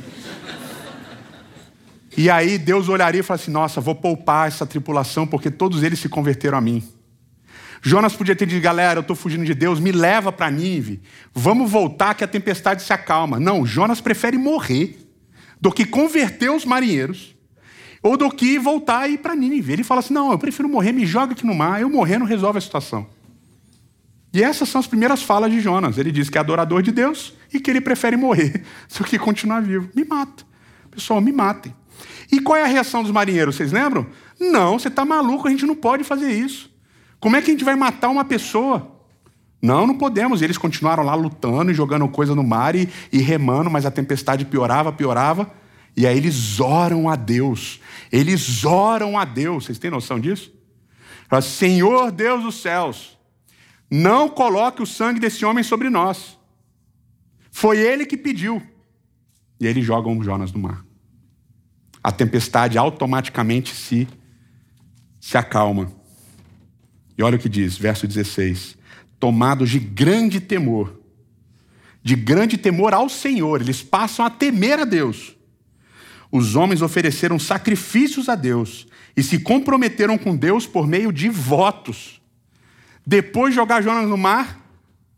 E 2.17 2.29
aí 2.29 2.57
Deus 2.57 2.89
olharia 2.89 3.19
e 3.19 3.23
falaria 3.23 3.43
assim: 3.43 3.51
Nossa, 3.51 3.81
vou 3.81 3.95
poupar 3.95 4.47
essa 4.47 4.65
tripulação 4.65 5.27
porque 5.27 5.51
todos 5.51 5.83
eles 5.83 5.99
se 5.99 6.09
converteram 6.09 6.57
a 6.57 6.61
mim. 6.61 6.83
Jonas 7.81 8.15
podia 8.15 8.35
ter 8.35 8.45
dito: 8.45 8.61
Galera, 8.61 8.99
eu 8.99 9.01
estou 9.01 9.15
fugindo 9.15 9.45
de 9.45 9.53
Deus, 9.53 9.79
me 9.79 9.91
leva 9.91 10.31
para 10.31 10.49
Nive, 10.49 11.01
vamos 11.33 11.69
voltar 11.69 12.15
que 12.15 12.23
a 12.23 12.27
tempestade 12.27 12.81
se 12.81 12.93
acalma. 12.93 13.39
Não, 13.39 13.65
Jonas 13.65 14.01
prefere 14.01 14.37
morrer 14.37 14.97
do 15.59 15.71
que 15.71 15.85
converter 15.85 16.49
os 16.49 16.65
marinheiros 16.65 17.35
ou 18.01 18.17
do 18.17 18.29
que 18.29 18.57
voltar 18.57 19.09
e 19.09 19.13
ir 19.13 19.17
para 19.17 19.35
Nínive. 19.35 19.73
Ele 19.73 19.83
fala 19.83 19.99
assim: 19.99 20.13
não, 20.13 20.31
eu 20.31 20.39
prefiro 20.39 20.67
morrer, 20.67 20.91
me 20.91 21.05
joga 21.05 21.33
aqui 21.33 21.45
no 21.45 21.55
mar, 21.55 21.81
eu 21.81 21.89
morrendo 21.89 22.25
resolve 22.25 22.57
a 22.57 22.61
situação. 22.61 23.07
E 24.31 24.43
essas 24.43 24.69
são 24.69 24.79
as 24.79 24.87
primeiras 24.87 25.23
falas 25.23 25.51
de 25.51 25.59
Jonas. 25.59 25.97
Ele 25.97 26.11
diz 26.11 26.29
que 26.29 26.37
é 26.37 26.41
adorador 26.41 26.81
de 26.81 26.91
Deus 26.91 27.33
e 27.51 27.59
que 27.59 27.69
ele 27.69 27.81
prefere 27.81 28.15
morrer 28.15 28.63
do 28.97 29.03
que 29.03 29.17
continuar 29.17 29.61
vivo. 29.61 29.89
Me 29.95 30.05
mata. 30.05 30.43
Pessoal, 30.91 31.19
me 31.19 31.31
matem. 31.31 31.73
E 32.31 32.39
qual 32.39 32.57
é 32.57 32.63
a 32.63 32.67
reação 32.67 33.01
dos 33.01 33.11
marinheiros? 33.11 33.55
Vocês 33.55 33.71
lembram? 33.71 34.05
Não, 34.39 34.77
você 34.77 34.87
está 34.87 35.03
maluco, 35.03 35.47
a 35.47 35.51
gente 35.51 35.65
não 35.65 35.75
pode 35.75 36.03
fazer 36.03 36.31
isso. 36.31 36.69
Como 37.19 37.35
é 37.35 37.41
que 37.41 37.49
a 37.49 37.53
gente 37.53 37.63
vai 37.63 37.75
matar 37.75 38.09
uma 38.09 38.23
pessoa? 38.23 38.95
Não, 39.61 39.85
não 39.85 39.97
podemos. 39.97 40.41
E 40.41 40.45
eles 40.45 40.57
continuaram 40.57 41.03
lá 41.03 41.15
lutando 41.15 41.71
e 41.71 41.73
jogando 41.73 42.07
coisa 42.07 42.33
no 42.35 42.43
mar 42.43 42.75
e, 42.75 42.87
e 43.11 43.19
remando, 43.19 43.69
mas 43.69 43.85
a 43.85 43.91
tempestade 43.91 44.45
piorava, 44.45 44.91
piorava. 44.91 45.51
E 45.95 46.07
aí 46.07 46.17
eles 46.17 46.59
oram 46.59 47.09
a 47.09 47.15
Deus. 47.15 47.79
Eles 48.11 48.63
oram 48.63 49.17
a 49.17 49.25
Deus. 49.25 49.65
Vocês 49.65 49.79
têm 49.79 49.91
noção 49.91 50.19
disso? 50.19 50.53
Fala, 51.27 51.41
Senhor 51.41 52.11
Deus 52.11 52.43
dos 52.43 52.55
céus, 52.61 53.17
não 53.89 54.29
coloque 54.29 54.81
o 54.81 54.85
sangue 54.85 55.19
desse 55.19 55.45
homem 55.45 55.63
sobre 55.63 55.89
nós. 55.89 56.37
Foi 57.51 57.77
ele 57.77 58.05
que 58.05 58.17
pediu. 58.17 58.61
E 59.59 59.67
eles 59.67 59.85
jogam 59.85 60.23
Jonas 60.23 60.51
no 60.51 60.59
mar. 60.59 60.85
A 62.01 62.11
tempestade 62.11 62.77
automaticamente 62.77 63.75
se, 63.75 64.07
se 65.19 65.37
acalma. 65.37 65.91
E 67.17 67.23
olha 67.23 67.35
o 67.35 67.39
que 67.39 67.49
diz, 67.49 67.77
verso 67.77 68.07
16: 68.07 68.77
Tomados 69.19 69.69
de 69.69 69.79
grande 69.79 70.39
temor, 70.39 70.97
de 72.01 72.15
grande 72.15 72.57
temor 72.57 72.93
ao 72.93 73.09
Senhor, 73.09 73.59
eles 73.59 73.83
passam 73.83 74.25
a 74.25 74.29
temer 74.29 74.79
a 74.79 74.85
Deus 74.85 75.35
os 76.31 76.55
homens 76.55 76.81
ofereceram 76.81 77.39
sacrifícios 77.39 78.29
a 78.29 78.35
Deus 78.35 78.87
e 79.17 79.23
se 79.23 79.39
comprometeram 79.39 80.17
com 80.17 80.35
Deus 80.35 80.67
por 80.67 80.87
meio 80.87 81.11
de 81.11 81.29
votos. 81.29 82.21
Depois 83.05 83.53
de 83.53 83.55
jogar 83.55 83.81
Jonas 83.81 84.07
no 84.07 84.17
mar, 84.17 84.59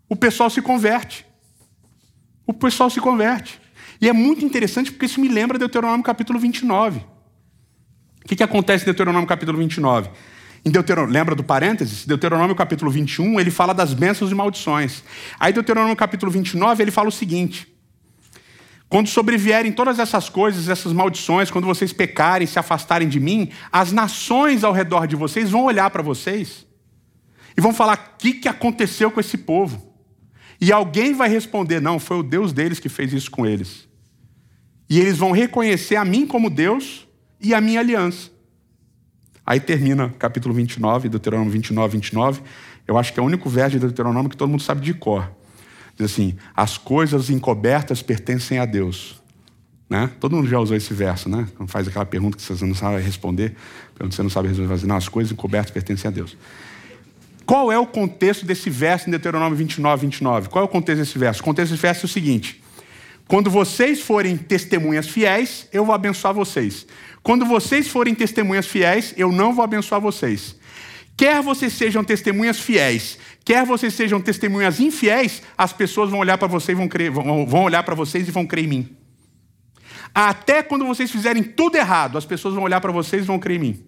o 0.07 0.15
pessoal 0.15 0.49
se 0.49 0.61
converte. 0.61 1.25
O 2.47 2.53
pessoal 2.53 2.89
se 2.89 2.99
converte. 2.99 3.59
E 3.99 4.07
é 4.07 4.13
muito 4.13 4.43
interessante 4.45 4.91
porque 4.91 5.05
isso 5.05 5.21
me 5.21 5.27
lembra 5.27 5.59
Deuteronômio 5.59 6.03
capítulo 6.03 6.39
29. 6.39 6.99
O 8.23 8.27
que, 8.27 8.35
que 8.35 8.43
acontece 8.43 8.83
em 8.83 8.85
Deuteronômio 8.85 9.27
capítulo 9.27 9.57
29? 9.57 10.09
Em 10.63 10.69
Deuteronômio, 10.69 11.13
lembra 11.13 11.35
do 11.35 11.43
parênteses? 11.43 12.05
Deuteronômio 12.05 12.55
capítulo 12.55 12.89
21, 12.89 13.39
ele 13.39 13.51
fala 13.51 13.73
das 13.73 13.93
bênçãos 13.93 14.31
e 14.31 14.35
maldições. 14.35 15.03
Aí 15.39 15.51
Deuteronômio 15.51 15.95
capítulo 15.95 16.31
29, 16.31 16.83
ele 16.83 16.91
fala 16.91 17.09
o 17.09 17.11
seguinte: 17.11 17.70
quando 18.91 19.07
sobrevierem 19.07 19.71
todas 19.71 19.99
essas 19.99 20.27
coisas, 20.27 20.67
essas 20.67 20.91
maldições, 20.91 21.49
quando 21.49 21.63
vocês 21.63 21.93
pecarem, 21.93 22.45
se 22.45 22.59
afastarem 22.59 23.07
de 23.07 23.21
mim, 23.21 23.49
as 23.71 23.93
nações 23.93 24.65
ao 24.65 24.73
redor 24.73 25.07
de 25.07 25.15
vocês 25.15 25.49
vão 25.49 25.63
olhar 25.63 25.89
para 25.89 26.03
vocês 26.03 26.67
e 27.55 27.61
vão 27.61 27.73
falar: 27.73 28.15
o 28.15 28.17
que, 28.17 28.33
que 28.33 28.49
aconteceu 28.49 29.09
com 29.09 29.21
esse 29.21 29.37
povo? 29.37 29.81
E 30.59 30.73
alguém 30.73 31.13
vai 31.13 31.29
responder: 31.29 31.79
não, 31.79 31.99
foi 31.99 32.17
o 32.17 32.23
Deus 32.23 32.51
deles 32.51 32.81
que 32.81 32.89
fez 32.89 33.13
isso 33.13 33.31
com 33.31 33.45
eles. 33.45 33.87
E 34.89 34.99
eles 34.99 35.17
vão 35.17 35.31
reconhecer 35.31 35.95
a 35.95 36.03
mim 36.03 36.27
como 36.27 36.49
Deus 36.49 37.07
e 37.39 37.53
a 37.53 37.61
minha 37.61 37.79
aliança. 37.79 38.29
Aí 39.45 39.61
termina 39.61 40.13
capítulo 40.19 40.53
29, 40.53 41.07
Deuteronômio 41.07 41.49
29, 41.49 41.93
29. 41.93 42.41
Eu 42.85 42.97
acho 42.97 43.13
que 43.13 43.21
é 43.21 43.23
o 43.23 43.25
único 43.25 43.49
verso 43.49 43.71
de 43.71 43.79
Deuteronômio 43.79 44.29
que 44.29 44.35
todo 44.35 44.49
mundo 44.49 44.61
sabe 44.61 44.81
de 44.81 44.93
cor. 44.93 45.31
Diz 46.01 46.11
assim: 46.11 46.35
as 46.55 46.77
coisas 46.77 47.29
encobertas 47.29 48.01
pertencem 48.01 48.57
a 48.57 48.65
Deus. 48.65 49.21
Né? 49.87 50.09
Todo 50.19 50.35
mundo 50.35 50.47
já 50.47 50.57
usou 50.57 50.75
esse 50.75 50.93
verso, 50.93 51.29
né? 51.29 51.47
Quando 51.55 51.69
faz 51.69 51.87
aquela 51.87 52.05
pergunta 52.05 52.37
que 52.37 52.43
você 52.43 52.65
não 52.65 52.73
sabe 52.73 53.01
responder, 53.01 53.55
você 53.99 54.23
não 54.23 54.29
sabe 54.29 54.47
responder, 54.47 54.73
assim, 54.73 54.87
não, 54.87 54.95
as 54.95 55.09
coisas 55.09 55.31
encobertas 55.31 55.69
pertencem 55.69 56.07
a 56.07 56.11
Deus. 56.11 56.37
Qual 57.45 57.71
é 57.71 57.77
o 57.77 57.85
contexto 57.85 58.45
desse 58.45 58.69
verso 58.69 59.09
em 59.09 59.11
Deuteronômio 59.11 59.55
29, 59.57 60.05
29? 60.05 60.49
Qual 60.49 60.63
é 60.63 60.65
o 60.65 60.69
contexto 60.69 60.99
desse 61.01 61.19
verso? 61.19 61.41
O 61.41 61.43
contexto 61.43 61.71
desse 61.71 61.81
verso 61.81 62.05
é 62.05 62.07
o 62.07 62.09
seguinte: 62.09 62.63
quando 63.27 63.49
vocês 63.51 64.01
forem 64.01 64.37
testemunhas 64.37 65.07
fiéis, 65.07 65.67
eu 65.73 65.85
vou 65.85 65.93
abençoar 65.93 66.33
vocês. 66.33 66.87
Quando 67.21 67.45
vocês 67.45 67.89
forem 67.89 68.15
testemunhas 68.15 68.65
fiéis, 68.65 69.13
eu 69.17 69.31
não 69.31 69.53
vou 69.53 69.63
abençoar 69.63 69.99
vocês. 69.99 70.55
Quer 71.17 71.41
vocês 71.41 71.73
sejam 71.73 72.03
testemunhas 72.03 72.59
fiéis, 72.59 73.17
quer 73.45 73.65
vocês 73.65 73.93
sejam 73.93 74.19
testemunhas 74.19 74.79
infiéis, 74.79 75.41
as 75.57 75.71
pessoas 75.71 76.09
vão 76.09 76.19
olhar 76.19 76.37
para 76.37 76.47
vocês, 76.47 76.77
vão, 76.77 76.87
crer, 76.87 77.11
vão, 77.11 77.63
olhar 77.63 77.83
para 77.83 77.93
vocês 77.93 78.27
e 78.27 78.31
vão 78.31 78.45
crer 78.45 78.65
em 78.65 78.67
mim. 78.67 78.97
Até 80.13 80.63
quando 80.63 80.85
vocês 80.85 81.11
fizerem 81.11 81.43
tudo 81.43 81.75
errado, 81.75 82.17
as 82.17 82.25
pessoas 82.25 82.55
vão 82.55 82.63
olhar 82.63 82.81
para 82.81 82.91
vocês 82.91 83.23
e 83.23 83.27
vão 83.27 83.39
crer 83.39 83.57
em 83.57 83.59
mim. 83.59 83.85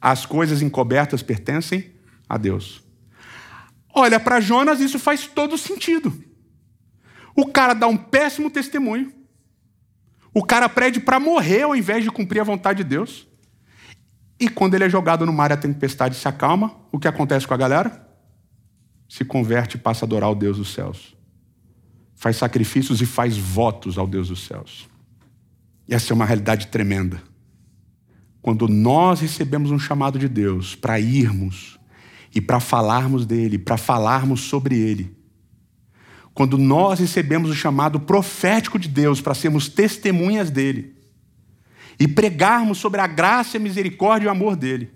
As 0.00 0.26
coisas 0.26 0.62
encobertas 0.62 1.22
pertencem 1.22 1.92
a 2.28 2.36
Deus. 2.36 2.82
Olha, 3.94 4.18
para 4.18 4.40
Jonas 4.40 4.80
isso 4.80 4.98
faz 4.98 5.26
todo 5.26 5.56
sentido. 5.56 6.12
O 7.36 7.46
cara 7.46 7.72
dá 7.74 7.86
um 7.86 7.96
péssimo 7.96 8.50
testemunho. 8.50 9.12
O 10.34 10.42
cara 10.42 10.68
pede 10.68 10.98
para 10.98 11.20
morrer 11.20 11.62
ao 11.62 11.76
invés 11.76 12.02
de 12.02 12.10
cumprir 12.10 12.40
a 12.40 12.44
vontade 12.44 12.82
de 12.82 12.88
Deus. 12.88 13.28
E 14.42 14.48
quando 14.48 14.74
ele 14.74 14.82
é 14.82 14.90
jogado 14.90 15.24
no 15.24 15.32
mar 15.32 15.52
e 15.52 15.54
a 15.54 15.56
tempestade 15.56 16.16
se 16.16 16.26
acalma, 16.26 16.74
o 16.90 16.98
que 16.98 17.06
acontece 17.06 17.46
com 17.46 17.54
a 17.54 17.56
galera? 17.56 18.04
Se 19.08 19.24
converte 19.24 19.76
e 19.76 19.80
passa 19.80 20.04
a 20.04 20.06
adorar 20.06 20.32
o 20.32 20.34
Deus 20.34 20.56
dos 20.56 20.74
céus. 20.74 21.16
Faz 22.16 22.38
sacrifícios 22.38 23.00
e 23.00 23.06
faz 23.06 23.38
votos 23.38 23.96
ao 23.96 24.04
Deus 24.04 24.30
dos 24.30 24.44
céus. 24.44 24.88
E 25.86 25.94
essa 25.94 26.12
é 26.12 26.14
uma 26.14 26.24
realidade 26.24 26.66
tremenda. 26.66 27.22
Quando 28.40 28.66
nós 28.66 29.20
recebemos 29.20 29.70
um 29.70 29.78
chamado 29.78 30.18
de 30.18 30.28
Deus 30.28 30.74
para 30.74 30.98
irmos 30.98 31.78
e 32.34 32.40
para 32.40 32.58
falarmos 32.58 33.24
dele, 33.24 33.60
para 33.60 33.76
falarmos 33.76 34.40
sobre 34.40 34.76
ele, 34.76 35.16
quando 36.34 36.58
nós 36.58 36.98
recebemos 36.98 37.48
o 37.48 37.54
chamado 37.54 38.00
profético 38.00 38.76
de 38.76 38.88
Deus 38.88 39.20
para 39.20 39.34
sermos 39.34 39.68
testemunhas 39.68 40.50
dele, 40.50 40.96
e 42.02 42.08
pregarmos 42.08 42.78
sobre 42.78 43.00
a 43.00 43.06
graça, 43.06 43.56
a 43.56 43.60
misericórdia 43.60 44.26
e 44.26 44.28
o 44.28 44.32
amor 44.32 44.56
dele, 44.56 44.90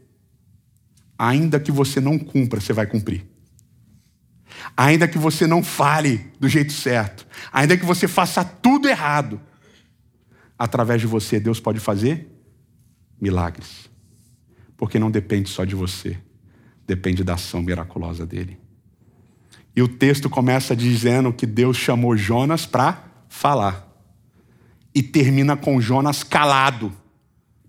ainda 1.17 1.61
que 1.61 1.71
você 1.71 2.01
não 2.01 2.19
cumpra, 2.19 2.61
você 2.61 2.73
vai 2.73 2.85
cumprir. 2.85 3.25
Ainda 4.77 5.07
que 5.07 5.17
você 5.17 5.47
não 5.47 5.63
fale 5.63 6.33
do 6.41 6.49
jeito 6.49 6.73
certo, 6.73 7.25
ainda 7.53 7.77
que 7.77 7.85
você 7.85 8.09
faça 8.09 8.45
tudo 8.45 8.89
errado, 8.89 9.41
através 10.59 11.01
de 11.01 11.07
você, 11.07 11.39
Deus 11.39 11.61
pode 11.61 11.79
fazer 11.79 12.29
milagres. 13.21 13.89
Porque 14.77 14.99
não 14.99 15.09
depende 15.09 15.49
só 15.49 15.65
de 15.65 15.77
você, 15.77 16.19
depende 16.89 17.23
da 17.23 17.35
ação 17.35 17.63
miraculosa 17.63 18.27
dele. 18.27 18.59
E 19.77 19.81
o 19.81 19.87
texto 19.87 20.29
começa 20.29 20.75
dizendo 20.75 21.33
que 21.33 21.47
Deus 21.47 21.77
chamou 21.77 22.17
Jonas 22.17 22.67
para 22.67 23.05
falar 23.29 23.86
e 24.97 25.03
termina 25.03 25.55
com 25.59 25.79
Jonas 25.79 26.23
calado 26.23 26.91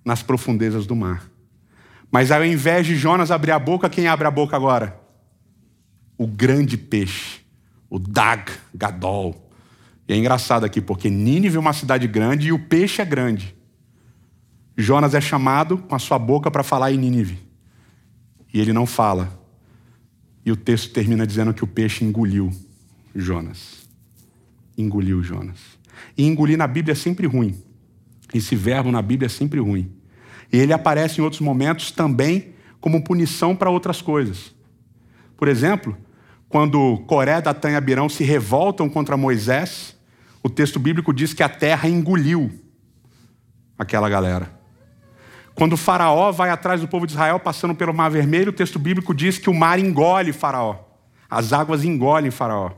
nas 0.06 0.24
profundezas 0.24 0.88
do 0.88 0.96
mar. 0.96 1.30
Mas 2.10 2.32
ao 2.32 2.46
invés 2.46 2.88
de 2.88 2.96
Jonas 2.96 3.32
abrir 3.32 3.52
a 3.52 3.60
boca, 3.60 3.90
quem 3.90 4.08
abre 4.08 4.26
a 4.26 4.32
boca 4.32 4.56
agora? 4.56 4.98
O 6.18 6.26
grande 6.26 6.78
peixe, 6.78 7.42
o 7.90 8.00
Dag 8.00 8.50
Gadol. 8.74 9.52
E 10.08 10.14
é 10.14 10.16
engraçado 10.16 10.64
aqui, 10.64 10.80
porque 10.80 11.10
Nínive 11.10 11.58
é 11.58 11.60
uma 11.60 11.74
cidade 11.74 12.08
grande 12.08 12.48
e 12.48 12.54
o 12.54 12.60
peixe 12.60 13.02
é 13.02 13.06
grande. 13.06 13.54
Jonas 14.78 15.14
é 15.14 15.20
chamado 15.20 15.80
com 15.80 15.96
a 15.96 16.00
sua 16.00 16.18
boca 16.18 16.50
para 16.50 16.64
falar 16.64 16.94
em 16.94 16.98
Nínive. 16.98 17.38
E 18.54 18.62
ele 18.62 18.72
não 18.72 18.86
fala. 18.86 19.38
E 20.46 20.52
o 20.54 20.56
texto 20.56 20.94
termina 20.94 21.28
dizendo 21.28 21.54
que 21.54 21.66
o 21.66 21.68
peixe 21.68 22.06
engoliu 22.06 22.50
Jonas. 23.14 23.86
Engoliu 24.78 25.22
Jonas. 25.22 25.77
E 26.18 26.26
engolir 26.26 26.58
na 26.58 26.68
Bíblia 26.68 26.94
é 26.94 26.96
sempre 26.96 27.28
ruim. 27.28 27.56
Esse 28.34 28.56
verbo 28.56 28.92
na 28.92 29.02
Bíblia 29.02 29.28
é 29.28 29.30
sempre 29.30 29.60
ruim. 29.60 29.92
E 30.52 30.58
ele 30.58 30.74
aparece 30.74 31.20
em 31.20 31.24
outros 31.24 31.42
momentos 31.42 31.92
também 31.92 32.54
como 32.80 33.04
punição 33.04 33.56
para 33.56 33.70
outras 33.70 34.02
coisas. 34.02 34.54
Por 35.36 35.48
exemplo, 35.48 35.98
quando 36.50 36.98
Coré, 37.08 37.42
Datã 37.42 37.72
e 37.72 37.76
Abirão 37.76 38.08
se 38.08 38.24
revoltam 38.24 38.90
contra 38.90 39.18
Moisés, 39.18 39.96
o 40.42 40.50
texto 40.50 40.80
bíblico 40.80 41.14
diz 41.14 41.34
que 41.34 41.44
a 41.44 41.50
terra 41.50 41.90
engoliu 41.90 42.52
aquela 43.78 44.10
galera. 44.10 44.58
Quando 45.54 45.76
Faraó 45.76 46.32
vai 46.32 46.50
atrás 46.50 46.82
do 46.82 46.88
povo 46.88 47.08
de 47.08 47.14
Israel 47.14 47.40
passando 47.40 47.74
pelo 47.74 47.94
Mar 47.94 48.10
Vermelho, 48.10 48.50
o 48.50 48.54
texto 48.54 48.78
bíblico 48.78 49.14
diz 49.14 49.38
que 49.38 49.50
o 49.50 49.54
mar 49.54 49.80
engole 49.80 50.32
Faraó. 50.32 50.78
As 51.30 51.52
águas 51.52 51.84
engolem 51.84 52.32
Faraó. 52.32 52.72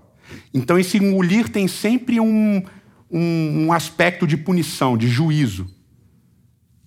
Então, 0.53 0.79
esse 0.79 0.97
engolir 0.97 1.49
tem 1.49 1.67
sempre 1.67 2.19
um, 2.19 2.63
um, 3.09 3.65
um 3.65 3.73
aspecto 3.73 4.27
de 4.27 4.37
punição, 4.37 4.97
de 4.97 5.07
juízo. 5.07 5.67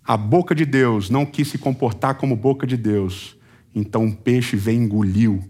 A 0.04 0.16
boca 0.16 0.54
de 0.54 0.64
Deus 0.64 1.11
não 1.11 1.24
quis 1.24 1.48
se 1.48 1.58
comportar 1.58 2.16
como 2.16 2.37
boca 2.37 2.66
de 2.66 2.76
Deus. 2.76 3.37
Então 3.74 4.04
um 4.04 4.12
peixe 4.12 4.56
vem 4.56 4.80
e 4.80 4.85
engoliu. 4.85 5.42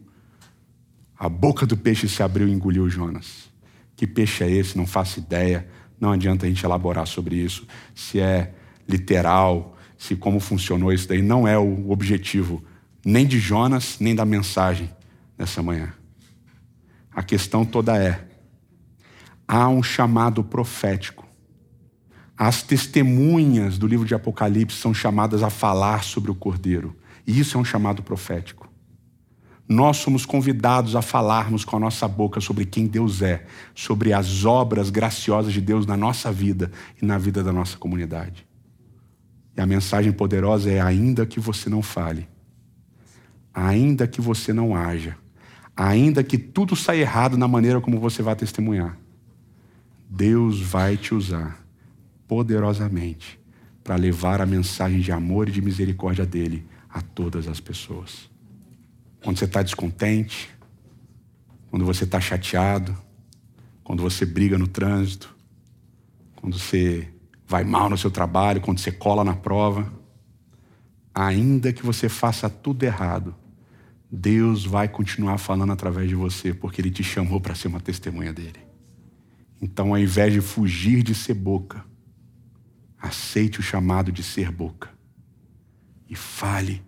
A 1.18 1.28
boca 1.28 1.66
do 1.66 1.76
peixe 1.76 2.08
se 2.08 2.22
abriu 2.22 2.48
e 2.48 2.52
engoliu 2.52 2.88
Jonas. 2.88 3.50
Que 3.96 4.06
peixe 4.06 4.44
é 4.44 4.50
esse? 4.50 4.76
Não 4.76 4.86
faço 4.86 5.18
ideia. 5.18 5.68
Não 6.00 6.10
adianta 6.10 6.46
a 6.46 6.48
gente 6.48 6.64
elaborar 6.64 7.06
sobre 7.06 7.36
isso. 7.36 7.66
Se 7.94 8.20
é 8.20 8.52
literal, 8.88 9.76
se 9.96 10.16
como 10.16 10.40
funcionou 10.40 10.92
isso 10.92 11.08
daí, 11.08 11.22
não 11.22 11.46
é 11.46 11.58
o 11.58 11.90
objetivo 11.90 12.62
nem 13.04 13.26
de 13.26 13.38
Jonas, 13.38 13.96
nem 14.00 14.14
da 14.14 14.24
mensagem 14.24 14.90
dessa 15.36 15.62
manhã. 15.62 15.92
A 17.10 17.22
questão 17.22 17.64
toda 17.64 17.96
é: 17.96 18.28
há 19.54 19.68
um 19.68 19.82
chamado 19.82 20.42
profético 20.42 21.22
as 22.44 22.60
testemunhas 22.60 23.78
do 23.78 23.86
livro 23.86 24.04
de 24.04 24.16
Apocalipse 24.16 24.76
são 24.76 24.92
chamadas 24.92 25.44
a 25.44 25.48
falar 25.48 26.02
sobre 26.02 26.28
o 26.28 26.34
Cordeiro. 26.34 26.96
E 27.24 27.38
isso 27.38 27.56
é 27.56 27.60
um 27.60 27.64
chamado 27.64 28.02
profético. 28.02 28.68
Nós 29.68 29.98
somos 29.98 30.26
convidados 30.26 30.96
a 30.96 31.02
falarmos 31.02 31.64
com 31.64 31.76
a 31.76 31.78
nossa 31.78 32.08
boca 32.08 32.40
sobre 32.40 32.64
quem 32.64 32.88
Deus 32.88 33.22
é, 33.22 33.46
sobre 33.76 34.12
as 34.12 34.44
obras 34.44 34.90
graciosas 34.90 35.52
de 35.52 35.60
Deus 35.60 35.86
na 35.86 35.96
nossa 35.96 36.32
vida 36.32 36.72
e 37.00 37.06
na 37.06 37.16
vida 37.16 37.44
da 37.44 37.52
nossa 37.52 37.76
comunidade. 37.76 38.44
E 39.56 39.60
a 39.60 39.66
mensagem 39.66 40.10
poderosa 40.10 40.68
é: 40.68 40.80
ainda 40.80 41.24
que 41.24 41.38
você 41.38 41.70
não 41.70 41.80
fale, 41.80 42.28
ainda 43.54 44.04
que 44.08 44.20
você 44.20 44.52
não 44.52 44.74
haja, 44.74 45.16
ainda 45.76 46.24
que 46.24 46.36
tudo 46.36 46.74
saia 46.74 47.02
errado 47.02 47.38
na 47.38 47.46
maneira 47.46 47.80
como 47.80 48.00
você 48.00 48.20
vai 48.20 48.34
testemunhar, 48.34 48.98
Deus 50.14 50.60
vai 50.60 50.98
te 50.98 51.14
usar 51.14 51.64
poderosamente 52.28 53.40
para 53.82 53.96
levar 53.96 54.42
a 54.42 54.46
mensagem 54.46 55.00
de 55.00 55.10
amor 55.10 55.48
e 55.48 55.52
de 55.52 55.62
misericórdia 55.62 56.26
dele 56.26 56.66
a 56.86 57.00
todas 57.00 57.48
as 57.48 57.60
pessoas. 57.60 58.30
Quando 59.24 59.38
você 59.38 59.46
está 59.46 59.62
descontente, 59.62 60.50
quando 61.70 61.86
você 61.86 62.04
está 62.04 62.20
chateado, 62.20 62.94
quando 63.82 64.02
você 64.02 64.26
briga 64.26 64.58
no 64.58 64.68
trânsito, 64.68 65.34
quando 66.36 66.58
você 66.58 67.08
vai 67.48 67.64
mal 67.64 67.88
no 67.88 67.96
seu 67.96 68.10
trabalho, 68.10 68.60
quando 68.60 68.80
você 68.80 68.92
cola 68.92 69.24
na 69.24 69.34
prova, 69.34 69.90
ainda 71.14 71.72
que 71.72 71.86
você 71.86 72.10
faça 72.10 72.50
tudo 72.50 72.82
errado, 72.82 73.34
Deus 74.10 74.66
vai 74.66 74.88
continuar 74.88 75.38
falando 75.38 75.72
através 75.72 76.06
de 76.06 76.14
você, 76.14 76.52
porque 76.52 76.82
Ele 76.82 76.90
te 76.90 77.02
chamou 77.02 77.40
para 77.40 77.54
ser 77.54 77.68
uma 77.68 77.80
testemunha 77.80 78.30
dele. 78.30 78.61
Então, 79.62 79.90
ao 79.90 79.98
invés 79.98 80.32
de 80.32 80.40
fugir 80.40 81.04
de 81.04 81.14
ser 81.14 81.34
boca, 81.34 81.84
aceite 82.98 83.60
o 83.60 83.62
chamado 83.62 84.10
de 84.10 84.20
ser 84.20 84.50
boca 84.50 84.90
e 86.10 86.16
fale 86.16 86.82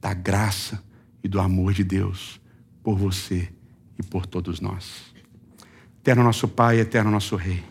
da 0.00 0.14
graça 0.14 0.80
e 1.22 1.26
do 1.26 1.40
amor 1.40 1.72
de 1.72 1.82
Deus 1.82 2.40
por 2.80 2.96
você 2.96 3.52
e 3.98 4.04
por 4.04 4.24
todos 4.24 4.60
nós. 4.60 5.12
Eterno 5.98 6.22
nosso 6.22 6.46
Pai, 6.46 6.78
eterno 6.78 7.10
nosso 7.10 7.34
Rei, 7.34 7.62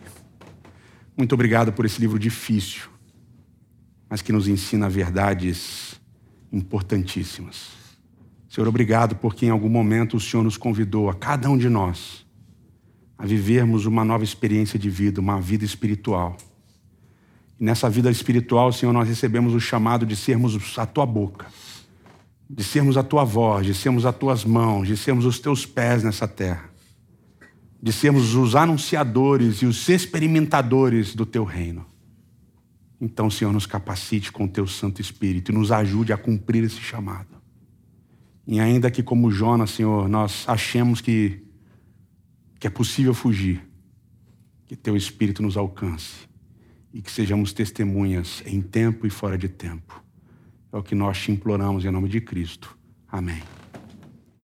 muito 1.16 1.34
obrigado 1.34 1.72
por 1.72 1.86
esse 1.86 2.02
livro 2.02 2.20
difícil, 2.20 2.90
mas 4.10 4.22
que 4.22 4.34
nos 4.34 4.50
ensina 4.50 4.90
verdades 4.90 6.00
importantíssimas. 6.52 7.70
Senhor, 8.50 8.68
obrigado 8.68 9.16
porque 9.16 9.46
em 9.46 9.50
algum 9.50 9.70
momento 9.70 10.18
o 10.18 10.20
Senhor 10.20 10.44
nos 10.44 10.58
convidou, 10.58 11.10
a 11.10 11.14
cada 11.14 11.50
um 11.50 11.58
de 11.58 11.70
nós, 11.70 12.26
a 13.22 13.26
vivermos 13.26 13.86
uma 13.86 14.04
nova 14.04 14.24
experiência 14.24 14.80
de 14.80 14.90
vida, 14.90 15.22
uma 15.22 15.40
vida 15.40 15.64
espiritual 15.64 16.38
e 17.62 17.64
nessa 17.64 17.88
vida 17.88 18.10
espiritual, 18.10 18.74
Senhor, 18.74 18.92
nós 18.92 19.08
recebemos 19.08 19.54
o 19.54 19.60
chamado 19.60 20.04
de 20.04 20.16
sermos 20.16 20.58
a 20.80 20.86
tua 20.88 21.06
boca, 21.06 21.46
de 22.50 22.64
sermos 22.64 22.98
a 22.98 23.04
tua 23.04 23.24
voz, 23.24 23.68
de 23.68 23.76
sermos 23.76 24.04
as 24.04 24.16
tuas 24.16 24.44
mãos, 24.44 24.88
de 24.88 24.98
sermos 24.98 25.26
os 25.26 25.40
teus 25.40 25.64
pés 25.64 26.04
nessa 26.04 26.28
terra, 26.28 26.72
de 27.80 27.94
sermos 27.94 28.34
os 28.34 28.56
anunciadores 28.56 29.58
e 29.58 29.68
os 29.68 29.88
experimentadores 29.88 31.14
do 31.14 31.24
teu 31.24 31.44
reino. 31.44 31.86
Então, 33.00 33.30
Senhor, 33.30 33.54
nos 33.54 33.68
capacite 33.68 34.32
com 34.32 34.46
o 34.46 34.50
teu 34.50 34.66
Santo 34.66 35.00
Espírito 35.00 35.52
e 35.52 35.56
nos 35.56 35.72
ajude 35.72 36.12
a 36.12 36.18
cumprir 36.18 36.64
esse 36.64 36.82
chamado. 36.82 37.30
E 38.48 38.60
ainda 38.60 38.90
que, 38.90 39.04
como 39.04 39.30
Jonas, 39.30 39.70
Senhor, 39.70 40.10
nós 40.10 40.46
achemos 40.48 41.00
que, 41.00 41.44
que 42.62 42.68
é 42.68 42.70
possível 42.70 43.12
fugir, 43.12 43.68
que 44.68 44.76
teu 44.76 44.96
Espírito 44.96 45.42
nos 45.42 45.58
alcance 45.58 46.30
e 46.94 47.02
que 47.02 47.10
sejamos 47.10 47.54
testemunhas 47.54 48.44
em 48.46 48.62
tempo 48.62 49.08
e 49.08 49.10
fora 49.10 49.36
de 49.36 49.50
tempo. 49.50 50.04
É 50.72 50.78
o 50.78 50.84
que 50.84 50.94
nós 50.94 51.20
te 51.20 51.32
imploramos 51.32 51.84
em 51.84 51.90
nome 51.90 52.08
de 52.08 52.22
Cristo. 52.22 52.78
Amém. 53.08 53.42